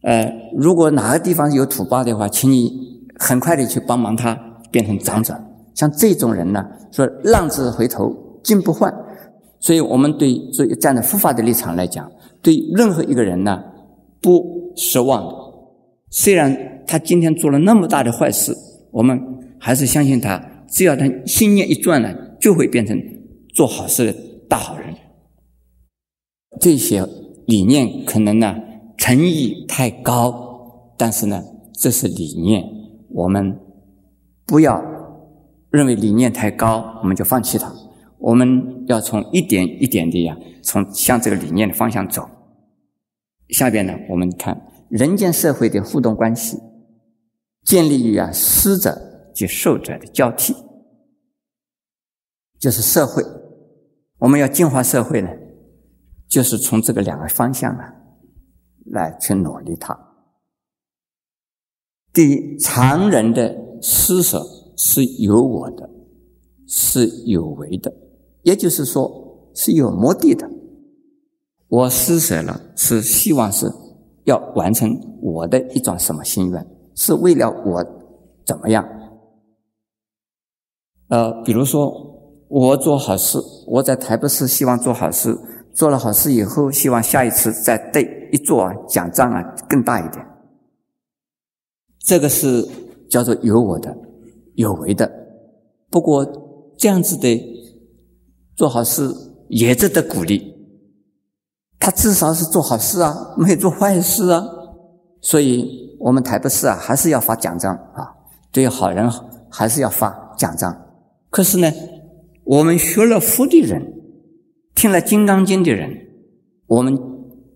[0.03, 2.71] 呃，如果哪个地方有土霸的话，请你
[3.17, 4.33] 很快的去帮忙他
[4.71, 5.37] 变成长者。
[5.75, 8.93] 像这种人呢，说浪子回头金不换。
[9.59, 12.09] 所以我们对所以站在佛法的立场来讲，
[12.41, 13.61] 对任何一个人呢
[14.21, 15.29] 不失望。
[16.09, 16.55] 虽然
[16.87, 18.55] 他今天做了那么大的坏事，
[18.91, 19.19] 我们
[19.59, 22.09] 还是相信他，只要他心念一转呢，
[22.39, 22.97] 就会变成
[23.53, 24.15] 做好事的
[24.49, 24.93] 大好人。
[26.59, 27.07] 这些
[27.45, 28.55] 理念可能呢
[28.97, 31.41] 诚意太高，但是呢
[31.73, 32.65] 这是理念，
[33.11, 33.57] 我们
[34.45, 34.83] 不要
[35.69, 37.73] 认为理念太高，我们就放弃它。
[38.17, 42.27] 我们要从一点一点的呀，从向这个理念的方向走。
[43.49, 46.57] 下边呢，我们看人间社会的互动关系，
[47.63, 50.53] 建立于啊施者及受者的交替，
[52.59, 53.23] 就是社会。
[54.19, 55.29] 我们要净化社会呢，
[56.27, 57.93] 就是从这个两个方向啊
[58.85, 59.97] 来去努力它。
[62.11, 64.43] 第一，常人的施舍
[64.75, 65.89] 是有我的，
[66.67, 67.93] 是有为的。
[68.43, 70.49] 也就是说是有目的的，
[71.67, 73.71] 我施舍了，是希望是
[74.25, 77.85] 要完成我的一桩什么心愿，是为了我
[78.45, 78.87] 怎么样？
[81.09, 83.37] 呃，比如说我做好事，
[83.69, 85.37] 我在台北市希望做好事，
[85.73, 90.25] 做了好事以后，希望下一次再对一做啊奖章啊更大一点，
[91.99, 92.67] 这个是
[93.09, 93.95] 叫做有我的
[94.55, 95.09] 有为的。
[95.89, 96.25] 不过
[96.77, 97.59] 这样子的。
[98.59, 99.09] 做好事
[99.47, 100.53] 也值得鼓励，
[101.79, 104.43] 他至少是做好事啊，没有做坏事啊。
[105.21, 108.03] 所以，我们台北市啊，还是要发奖章啊，
[108.51, 109.09] 对好人
[109.49, 110.77] 还是要发奖章。
[111.29, 111.71] 可是呢，
[112.49, 113.93] 我们学了佛的人，
[114.73, 116.07] 听了《金刚经》的人，
[116.65, 116.97] 我们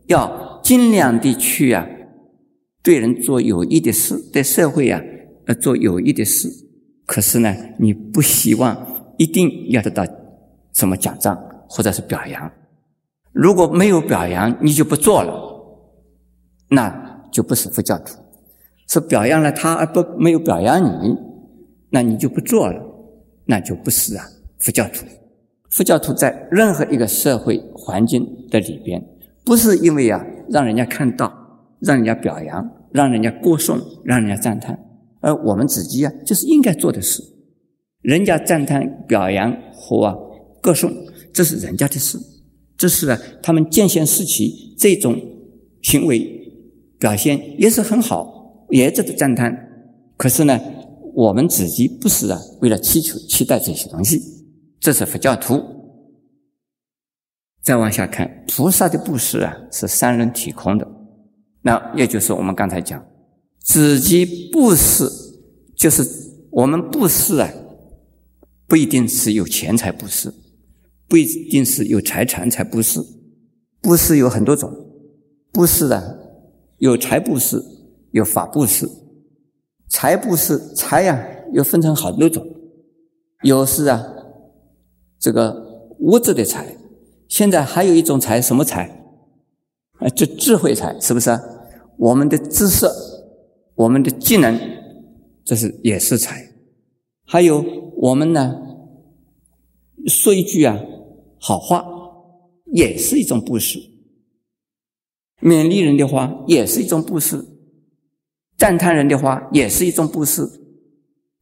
[0.06, 1.88] 要尽量的去啊，
[2.84, 5.02] 对人做有益的事，对社会啊，
[5.48, 6.48] 呃，做有益的事。
[7.08, 8.78] 可是呢，你不希望
[9.18, 10.06] 一定要得到。
[10.74, 11.36] 什么奖章
[11.68, 12.52] 或者是表扬？
[13.32, 15.34] 如果没有表扬，你就不做了，
[16.70, 18.14] 那就不是佛教徒。
[18.88, 21.18] 是表扬了他而不没有表扬你，
[21.90, 22.80] 那你就不做了，
[23.48, 24.26] 那就不是啊
[24.64, 25.06] 佛教徒。
[25.70, 29.04] 佛教徒在任何一个社会环境的里边，
[29.44, 31.32] 不是因为啊让人家看到、
[31.80, 34.80] 让人家表扬、让人家歌颂、让人家赞叹，
[35.20, 37.22] 而我们自己啊就是应该做的事。
[38.02, 40.16] 人家赞叹、表扬和啊。
[40.62, 40.90] 歌颂，
[41.34, 42.18] 这是人家的事，
[42.78, 45.14] 这是啊，他们见贤思齐这种
[45.82, 46.26] 行为
[46.98, 49.54] 表现也是很好，也值得赞叹。
[50.16, 50.58] 可是呢，
[51.14, 54.22] 我们自己不是啊，为了祈求、期待这些东西，
[54.84, 55.64] 这是佛教徒。
[57.62, 60.86] 再往下看，菩萨的布施啊，是三人体空的，
[61.62, 63.02] 那也就是我们刚才讲，
[63.62, 65.10] 自己布施，
[65.78, 66.06] 就是
[66.52, 67.50] 我们布施啊，
[68.68, 70.34] 不一定是有钱财布施。
[71.08, 73.00] 不一定是有财产才布施，
[73.82, 74.70] 布施有很多种，
[75.52, 76.04] 布施啊，
[76.80, 77.64] 有财布施，
[78.12, 78.90] 有法布施。
[79.88, 81.24] 财布施，财呀，
[81.54, 82.44] 又分成好多种，
[83.44, 84.04] 有是啊，
[85.24, 86.76] 这个物质的财，
[87.30, 88.90] 现在还有一种财，什么财？
[90.00, 91.40] 啊，这智慧财，是不是？
[91.98, 92.86] 我们的知识，
[93.76, 94.60] 我们的技能，
[95.46, 96.46] 这是也是财。
[97.26, 97.64] 还有
[97.96, 98.54] 我们呢，
[100.08, 100.78] 说一句啊
[101.40, 101.86] 好话，
[102.74, 103.80] 也是一种布施；
[105.40, 107.38] 勉励人的话，也是一种布施；
[108.58, 110.44] 赞叹人的话，也是一种布施；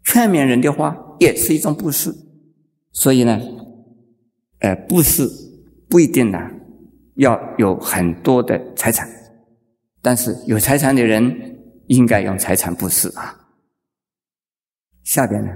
[0.04, 2.16] 劝勉人的话，也是一种布施。
[2.92, 3.42] 所以呢，
[4.62, 5.30] 呃，布施
[5.88, 6.40] 不一定呢
[7.16, 9.08] 要有很多的财产，
[10.02, 13.38] 但是有财产的人应该用财产布施啊。
[15.04, 15.52] 下边呢？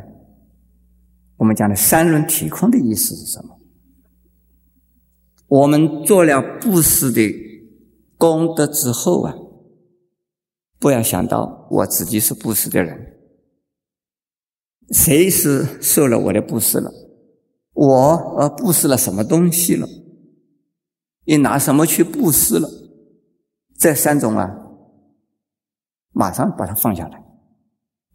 [1.38, 3.60] 我们讲的三轮体空的意思是什么？
[5.48, 7.34] 我们做了布施的
[8.18, 9.36] 功德之后啊，
[10.80, 13.18] 不要想到我自己是布施的人，
[14.90, 16.92] 谁是受了我的布施了？
[17.76, 19.88] 我而布施了什么东西了？
[21.26, 22.70] 你拿什么去布施了？
[23.78, 24.50] 这三种啊，
[26.12, 27.22] 马上把它放下来，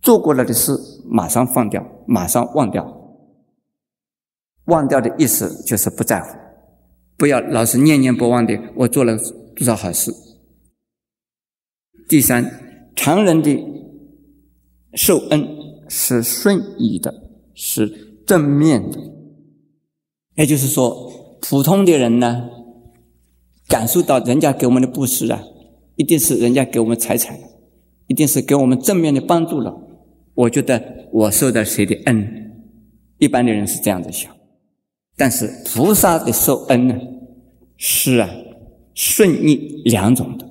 [0.01, 0.73] 做过了的事
[1.05, 2.97] 马上放掉，马上忘掉。
[4.65, 6.39] 忘掉的意思就是不在乎，
[7.17, 8.59] 不要老是念念不忘的。
[8.77, 9.17] 我做了
[9.55, 10.13] 多少好事。
[12.09, 13.59] 第三，常人的
[14.95, 15.47] 受恩
[15.89, 17.13] 是顺意的，
[17.55, 19.20] 是正面的。
[20.37, 22.49] 也就是说，普通的人呢，
[23.69, 25.43] 感受到人家给我们的布施啊，
[25.97, 27.39] 一定是人家给我们财产，
[28.07, 29.75] 一定是给我们正面的帮助了。
[30.35, 32.53] 我觉得我受到谁的恩，
[33.19, 34.35] 一般的人是这样子想。
[35.17, 36.97] 但是菩萨的受恩呢，
[37.77, 38.31] 是啊
[38.95, 40.49] 顺逆两种的，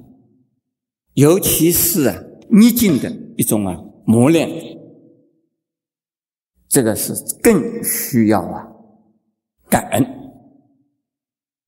[1.13, 3.75] 尤其是啊逆境的一种啊
[4.05, 4.47] 磨练，
[6.67, 8.67] 这个是更需要啊
[9.70, 10.05] 感恩。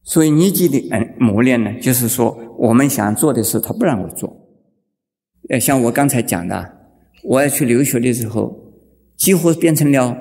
[0.03, 4.35] 所以逆境的恩磨练呢，就是说我们想做的事，他不让我做。
[5.49, 6.77] 呃，像我刚才讲的，
[7.23, 8.53] 我要去留学的时候，
[9.17, 10.17] 几乎变成了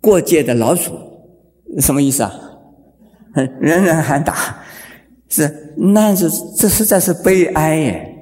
[0.00, 0.92] 过界的老鼠。
[1.78, 2.32] 什么意思啊？
[3.60, 4.58] 人人喊打，
[5.28, 8.16] 是那是这实在是悲哀耶！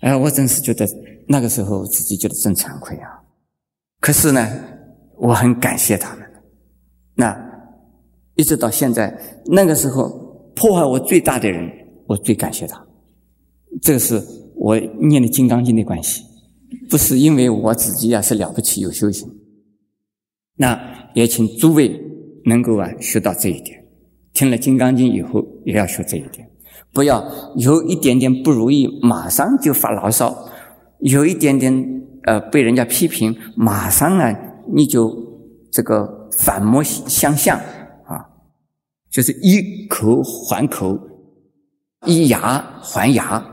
[0.00, 0.84] 哎，我真是觉得
[1.28, 3.08] 那个时候自己觉得真惭愧啊。
[4.00, 4.48] 可是呢，
[5.16, 6.26] 我很感谢他们。
[7.14, 7.49] 那
[8.40, 9.14] 一直到现在，
[9.46, 10.08] 那个时候
[10.54, 11.70] 破坏我最大的人，
[12.06, 12.82] 我最感谢他。
[13.82, 14.20] 这个是
[14.56, 16.22] 我念的《金刚经》的关系，
[16.88, 19.28] 不是因为我自己啊是了不起有修行。
[20.56, 20.80] 那
[21.14, 22.08] 也请诸位。
[22.46, 23.78] 能够啊学到这一点，
[24.32, 26.48] 听了《金刚经》以后也要学这一点，
[26.90, 27.22] 不要
[27.56, 30.48] 有一点点不如意马上就发牢骚，
[31.00, 31.70] 有一点点
[32.24, 34.34] 呃被人家批评，马上啊
[34.72, 35.14] 你就
[35.70, 37.60] 这个反目相向，
[39.10, 40.98] 就是以口还口，
[42.06, 43.44] 以牙还牙，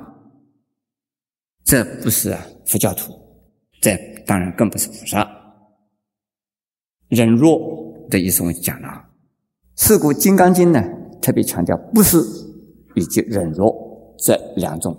[1.64, 3.14] 这不是佛教徒，
[3.82, 5.28] 这当然更不是菩萨，
[7.10, 7.86] 忍弱。
[8.10, 9.10] 的意思我讲了啊，
[9.76, 10.82] 四故《金刚经》呢
[11.22, 12.24] 特别强调布施
[12.96, 13.76] 以及忍弱
[14.18, 14.98] 这两种。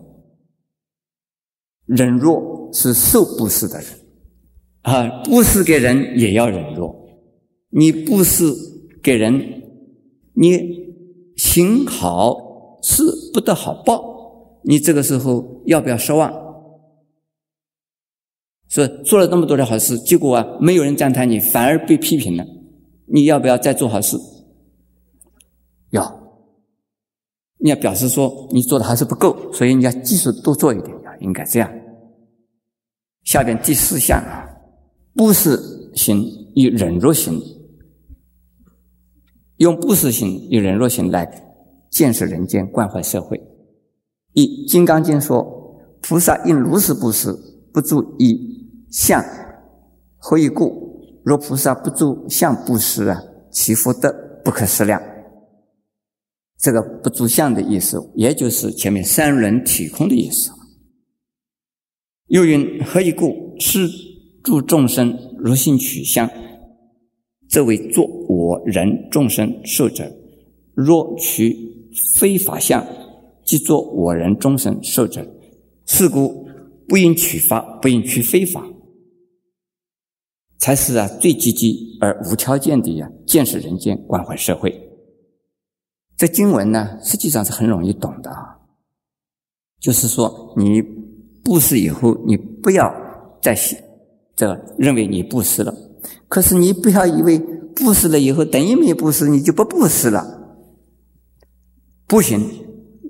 [1.86, 3.88] 忍弱是受布施的人
[4.82, 6.94] 啊，布施给人也要忍弱。
[7.70, 8.54] 你布施
[9.02, 9.57] 给人，
[10.40, 10.94] 你
[11.36, 13.02] 行好事
[13.34, 16.32] 不得好报，你这个时候要不要失望？
[18.68, 22.46] 说做了那么多的好事，结果啊没有人赞叹你，反而被批评了。
[23.06, 24.16] 你要不要再做好事？
[25.90, 26.04] 要，
[27.58, 31.68] 你要表示说你做的还是不够，所以你要继续多做一点啊，应该这样。
[33.24, 34.46] 下边第四项啊，
[35.14, 35.58] 布施
[35.96, 36.22] 心
[36.54, 37.40] 与忍辱心，
[39.58, 41.28] 用布施心与忍弱心来
[41.90, 43.40] 建设人间、关怀社会。
[44.32, 45.44] 一《金刚经》说
[46.00, 47.36] ：“菩萨应如是布施，
[47.72, 48.38] 不住以
[48.90, 49.22] 相，
[50.16, 50.88] 何以故？”
[51.24, 55.02] 若菩萨不住相布施啊，其福德不可思量。
[56.58, 60.50] 这个不住相的意思，也就是前面三轮体空的意思。
[62.28, 63.56] 又云：何以故？
[63.58, 63.88] 是
[64.44, 66.30] 诸众生如性取相，
[67.48, 70.10] 则为作我人众生受者。
[70.74, 71.56] 若取
[72.14, 72.86] 非法相，
[73.44, 75.26] 即作我人众生受者。
[75.86, 76.46] 是故
[76.86, 78.64] 不应取法，不应取非法。
[80.58, 84.74] 才是啊，最积极而无条件的呀，建设人间，关怀社会。
[86.16, 88.58] 这经文呢，实际上是很容易懂的啊。
[89.80, 90.82] 就是说，你
[91.42, 92.92] 布施以后，你不要
[93.40, 93.56] 再
[94.36, 95.72] 这认为你布施了。
[96.28, 97.38] 可是你不要以为
[97.74, 100.56] 布施了以后等于没布施，你就不布施了，
[102.06, 102.40] 不行。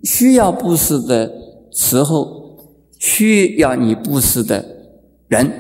[0.04, 1.32] 需要布施的
[1.72, 2.56] 时候，
[3.00, 4.64] 需要你布施的
[5.26, 5.50] 人，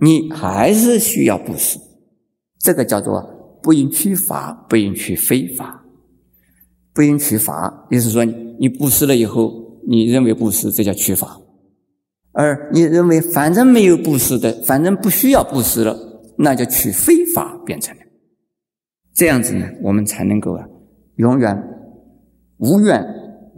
[0.00, 1.76] 你还是需要布施。
[2.60, 5.84] 这个叫做不应取法，不应取非法，
[6.94, 9.52] 不应取法，也就是说，你布施了以后，
[9.88, 11.40] 你认为布施，这叫取法；
[12.32, 15.98] 而你认为反正没有布施的，反正不需要布施了，
[16.42, 18.02] 那就取非法变成了。
[19.14, 20.66] 这样子呢，我们才能够啊，
[21.16, 21.56] 永远
[22.58, 23.04] 无怨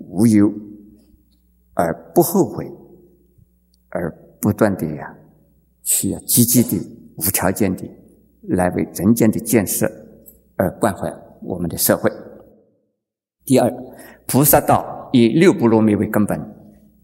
[0.08, 0.52] 无忧，
[1.74, 2.70] 而不后悔，
[3.90, 4.10] 而
[4.40, 5.14] 不断的呀，
[5.82, 6.76] 去积极的、
[7.16, 7.84] 无条件的。
[8.48, 9.88] 来为人间的建设
[10.56, 11.08] 而关怀
[11.42, 12.10] 我们的社会。
[13.44, 13.72] 第二，
[14.26, 16.36] 菩萨道以六波罗蜜为根本，《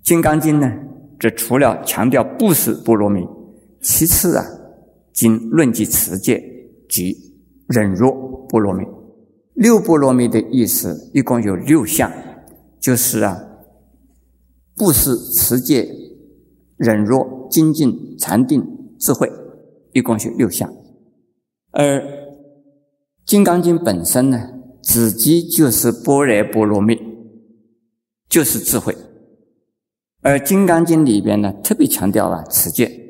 [0.03, 0.69] 金刚经》呢，
[1.17, 3.25] 这除了强调布施波罗蜜，
[3.81, 4.45] 其次啊，
[5.19, 6.41] 经论及持戒
[6.89, 7.13] 及
[7.67, 8.85] 忍辱波罗蜜。
[9.55, 12.09] 六波罗蜜的意思一共有六项，
[12.79, 13.37] 就是啊，
[14.77, 15.89] 布施、持戒、
[16.77, 18.65] 忍辱、精进、禅定、
[19.01, 19.29] 智慧，
[19.93, 20.73] 一共是六项。
[21.73, 21.99] 而
[23.27, 24.39] 《金刚经》本身呢，
[24.85, 26.97] 自己就是般若波罗蜜，
[28.29, 28.97] 就是智慧。
[30.23, 33.08] 而《金刚经》里边呢，特别强调了持戒，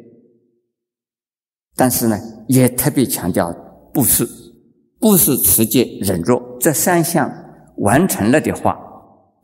[1.78, 2.18] 但是呢，
[2.48, 3.54] 也特别强调
[3.94, 4.28] 布施、
[4.98, 7.32] 布施、持戒、忍辱这三项
[7.76, 8.76] 完成了的话，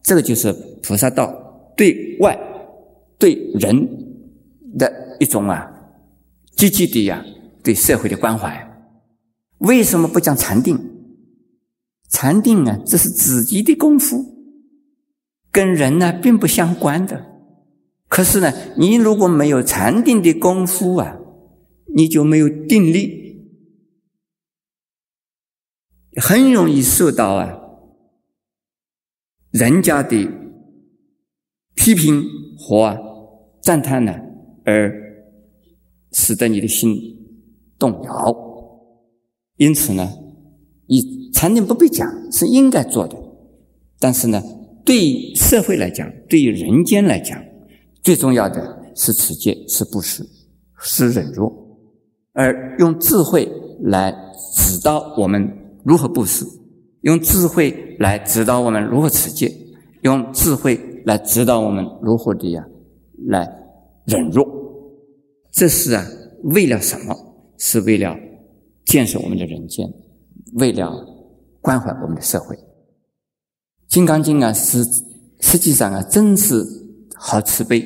[0.03, 1.33] 这个就是菩萨道
[1.77, 2.37] 对外
[3.21, 3.89] 对人
[4.77, 5.71] 的一种啊
[6.57, 7.25] 积极的呀
[7.63, 8.53] 对社会的关怀。
[9.59, 10.77] 为什么不讲禅定？
[12.11, 14.25] 禅定啊，这是自己的功夫，
[15.53, 17.25] 跟人呢并不相关的。
[18.09, 21.17] 可是呢，你如果没有禅定的功夫啊，
[21.95, 23.39] 你就没有定力，
[26.21, 27.61] 很容易受到啊
[29.51, 30.29] 人家的
[31.75, 32.25] 批评
[32.59, 32.99] 和
[33.63, 34.13] 赞叹呢，
[34.65, 34.93] 而
[36.13, 36.97] 使得你的心
[37.79, 38.37] 动摇。
[39.57, 40.13] 因此呢，
[40.89, 43.17] 你禅定不必讲是应该做的，
[44.01, 44.43] 但是呢，
[44.85, 47.41] 对社会来讲，对于人间来讲，
[48.03, 50.29] 最重要的是持戒，是布施，
[50.81, 51.64] 是忍辱，
[52.35, 54.13] 而用智慧来
[54.55, 55.51] 指导我们
[55.83, 56.45] 如何布施，
[57.01, 59.51] 用智慧来指导我们如何持戒，
[60.03, 62.63] 用智慧来指导我们如何的呀
[63.29, 63.49] 来
[64.05, 64.45] 忍辱，
[65.51, 66.05] 这是啊
[66.43, 67.17] 为了什么？
[67.57, 68.15] 是为了。
[68.85, 69.89] 建设我们的人间，
[70.57, 70.93] 为了
[71.63, 72.55] 关怀我们的社会，
[73.89, 74.85] 《金刚经》啊，是
[75.41, 76.63] 实际上啊，真是
[77.17, 77.83] 好慈悲。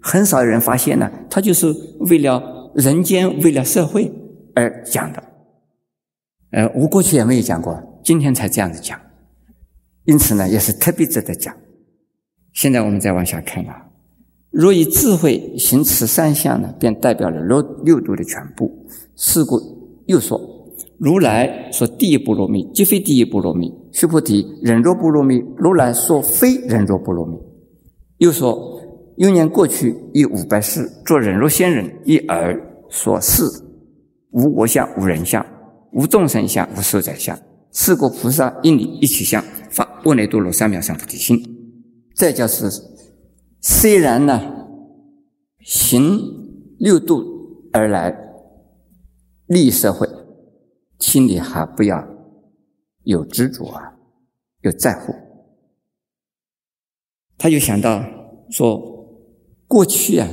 [0.00, 1.66] 很少有人发现呢，它就是
[2.08, 2.40] 为了
[2.76, 4.12] 人间、为了社会
[4.54, 5.22] 而讲的。
[6.50, 7.74] 呃，我过去也没有讲过，
[8.04, 9.00] 今天才这样子讲，
[10.04, 11.54] 因此呢，也是特别值得讲。
[12.52, 13.88] 现在我们再往下看啊，
[14.50, 18.70] 若以智慧行持三项呢，便代表了六六度的全部。
[19.16, 19.58] 是故。
[20.06, 20.38] 又说，
[20.98, 23.72] 如来说第一波罗蜜，即非第一波罗蜜。
[23.92, 27.38] 须菩提，忍若波罗蜜，如来说非忍若波罗蜜。
[28.18, 28.80] 又说，
[29.16, 32.58] 幼年过去以五百世作忍若仙人，一耳
[32.90, 33.42] 所示，
[34.30, 35.44] 无我相，无人相，
[35.92, 37.38] 无众生相，无寿者相。
[37.72, 41.42] 四果菩萨应你一起相，发阿耨多罗三藐三菩提心。
[42.14, 42.70] 这就是
[43.60, 44.40] 虽然呢，
[45.60, 46.18] 行
[46.78, 47.22] 六度
[47.72, 48.22] 而来。
[49.48, 50.08] 利社会，
[50.98, 52.04] 心里还不要
[53.04, 53.94] 有执着啊，
[54.62, 55.14] 有在乎。
[57.38, 58.04] 他就想到
[58.50, 58.95] 说，
[59.66, 60.28] 过去啊，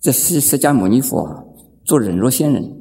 [0.00, 1.44] 这是释迦牟尼佛啊
[1.84, 2.80] 做忍辱仙人，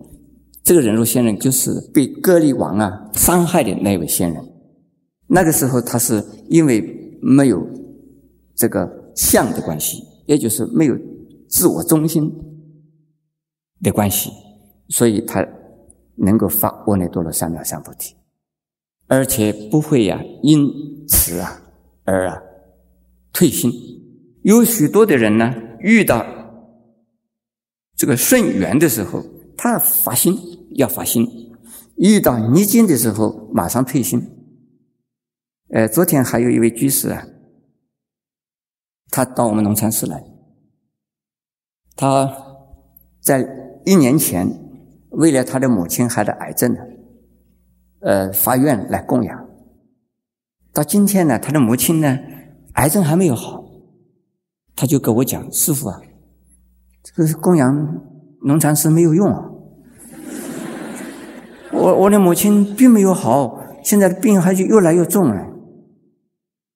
[0.63, 4.43] 这个忍辱仙人就是被割利王啊伤害的那位仙人。
[5.27, 7.65] 那个时候，他是因为没有
[8.55, 10.97] 这个相的关系，也就是没有
[11.49, 12.31] 自我中心
[13.81, 14.29] 的关系。
[14.89, 15.47] 所以他
[16.15, 18.13] 能够发阿耨多罗三藐三菩提，
[19.07, 20.69] 而且不会呀因
[21.07, 21.61] 此啊
[22.03, 22.41] 而啊
[23.31, 23.71] 退心。
[24.43, 26.25] 有许多的人呢，遇到
[27.95, 29.23] 这个顺缘的时候，
[29.57, 30.35] 他发心
[30.71, 31.25] 要发心；
[31.97, 34.21] 遇到逆境的时候，马上退心。
[35.69, 37.27] 呃，昨天还有一位居士啊，
[39.09, 40.23] 他到我们农禅寺来，
[41.95, 42.31] 他
[43.21, 43.47] 在
[43.85, 44.59] 一年前。
[45.11, 46.79] 为了他的母亲还得癌症呢，
[47.99, 49.49] 呃，发愿来供养。
[50.71, 52.17] 到今天呢，他的母亲呢，
[52.75, 53.60] 癌症还没有好，
[54.75, 56.01] 他就跟我讲：“师傅啊，
[57.03, 58.01] 这个供养
[58.43, 59.49] 农禅师没有用啊。
[61.73, 65.47] 我我的母亲并没有好，现在的病还就越来越重了。”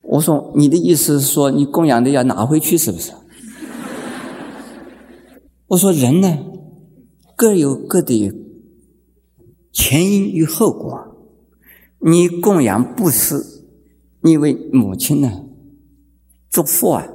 [0.08, 3.12] 我说：“你的意思是说，你供养的要拿回去，是不是？”
[5.68, 6.38] 我说：“人呢，
[7.36, 8.32] 各有各的
[9.74, 11.12] 前因与后果。
[12.00, 13.66] 你供养布施，
[14.22, 15.46] 你为母亲呢
[16.52, 17.08] 做福啊。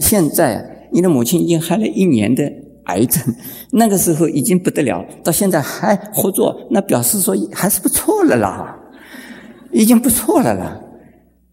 [0.00, 2.42] 现在你的母亲已经害了一年的
[2.86, 3.22] 癌症，
[3.70, 8.76] 那个时候已经不得了，到现在还活着，那表示说还是不错了啦。”
[9.72, 10.80] 已经不错了啦，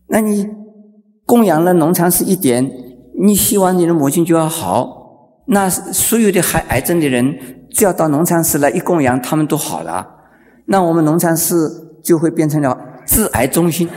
[0.07, 0.49] 那你
[1.23, 2.67] 供养了农禅师一点，
[3.21, 7.37] 你希望你的母亲就要好，那所有的害癌症的人，
[7.69, 10.03] 只要到农禅师来一供养，他们都好了，
[10.65, 11.55] 那我们农禅师
[12.03, 12.75] 就会变成了
[13.05, 13.87] 治癌中心。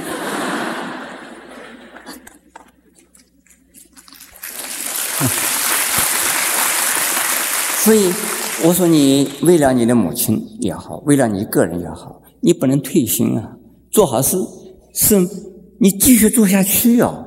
[7.82, 8.12] 所以
[8.62, 13.56] 我说，你为了你的母亲也好，为了你个人也好，你不能退心啊。
[13.90, 14.36] 做好事
[14.92, 15.16] 是
[15.80, 17.26] 你继续做下去哦，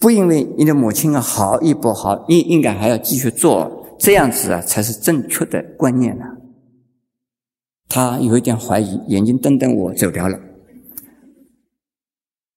[0.00, 6.24] 不因为你的母亲啊好与不好，你应该还要继续做，这样子啊才是正确的观念呢。
[7.88, 10.38] 他有一点怀疑，眼睛瞪瞪我走掉了。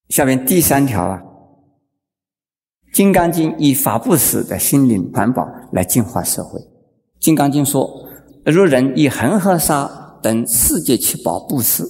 [0.08, 1.22] 下面第三条啊，
[2.96, 6.58] 《金刚经》以法布施的心灵环保来净化社会，
[7.20, 8.08] 《金刚经》说：
[8.46, 10.04] 若人以恒河沙。
[10.24, 11.84] 等世界七宝布施，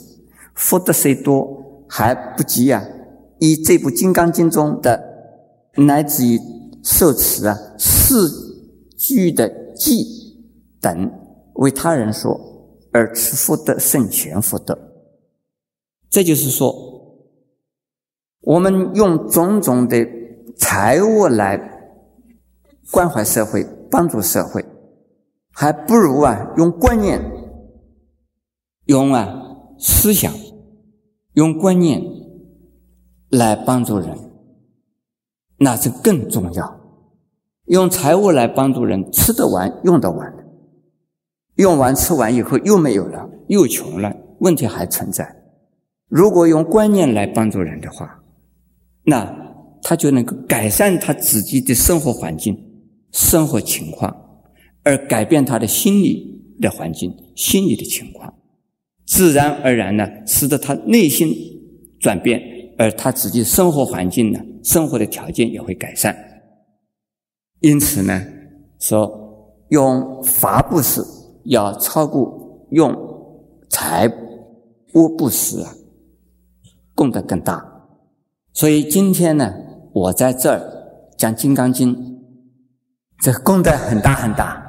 [0.56, 1.48] 福德虽多，
[1.88, 2.84] 还不及啊！
[3.40, 5.02] 以这部《金刚经》中的
[5.78, 6.38] 乃至于
[6.84, 8.30] 受持啊四
[8.98, 10.06] 句的偈
[10.82, 11.10] 等
[11.54, 12.38] 为他人说，
[12.92, 14.78] 而持福德胜全福德。
[16.10, 16.76] 这就是说，
[18.42, 20.06] 我们用种种的
[20.58, 21.60] 财物来
[22.92, 24.64] 关怀社会、帮助社会，
[25.52, 27.20] 还不如啊用观念。
[28.86, 29.28] 用啊
[29.80, 30.32] 思想，
[31.34, 32.02] 用观念
[33.30, 34.16] 来帮助人，
[35.58, 36.82] 那是更重要。
[37.66, 40.32] 用财物来帮助人，吃得完，用得完，
[41.56, 45.36] 用完吃完以后又没有了，又穷了，问题还存在。
[46.08, 48.24] 如果用观念来帮助人的话，
[49.04, 49.45] 那
[49.88, 52.58] 他就能够改善他自己的生活环境、
[53.12, 54.12] 生活情况，
[54.82, 58.34] 而改变他的心理的环境、心理的情况。
[59.06, 61.32] 自然而然呢，使得他内心
[62.00, 62.42] 转变，
[62.80, 66.18] 而他自己生活环境呢，生活的条件也会改善。
[67.60, 68.26] 因此呢，
[68.80, 69.08] 说
[69.70, 71.00] 用法布施
[71.44, 72.92] 要超过用
[73.70, 74.12] 财
[74.96, 75.72] 物布施啊，
[76.96, 77.64] 功德更大。
[78.52, 79.54] 所以今天呢，
[79.96, 80.62] 我在这儿
[81.18, 81.96] 讲《金刚经》，
[83.22, 84.62] 这功德很大很大。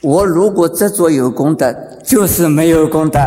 [0.00, 3.18] 我如果执着有功德，就是没有功德。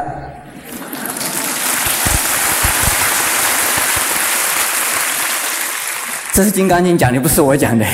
[6.31, 7.85] 这是《金刚经》讲的，不是我讲的。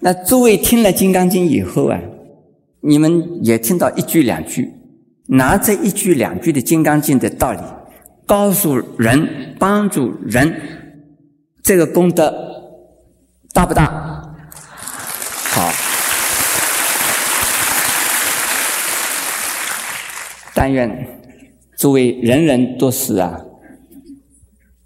[0.00, 1.96] 那诸位听了《金刚经》以后啊，
[2.80, 4.72] 你们也听到一句两句，
[5.26, 7.60] 拿这一句两句的《金刚经》的道理，
[8.26, 10.54] 告诉人、帮助人，
[11.62, 12.32] 这个功德
[13.52, 14.24] 大不大？
[15.50, 15.72] 好
[20.54, 21.08] 但愿
[21.76, 23.40] 诸位人人都是啊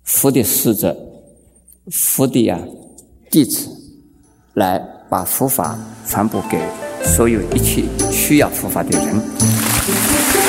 [0.02, 0.96] 佛的使者，
[1.90, 2.58] 佛的啊
[3.30, 3.68] 弟子，
[4.54, 4.78] 来
[5.10, 6.58] 把佛法传播给
[7.04, 10.41] 所有一切需要佛法的人。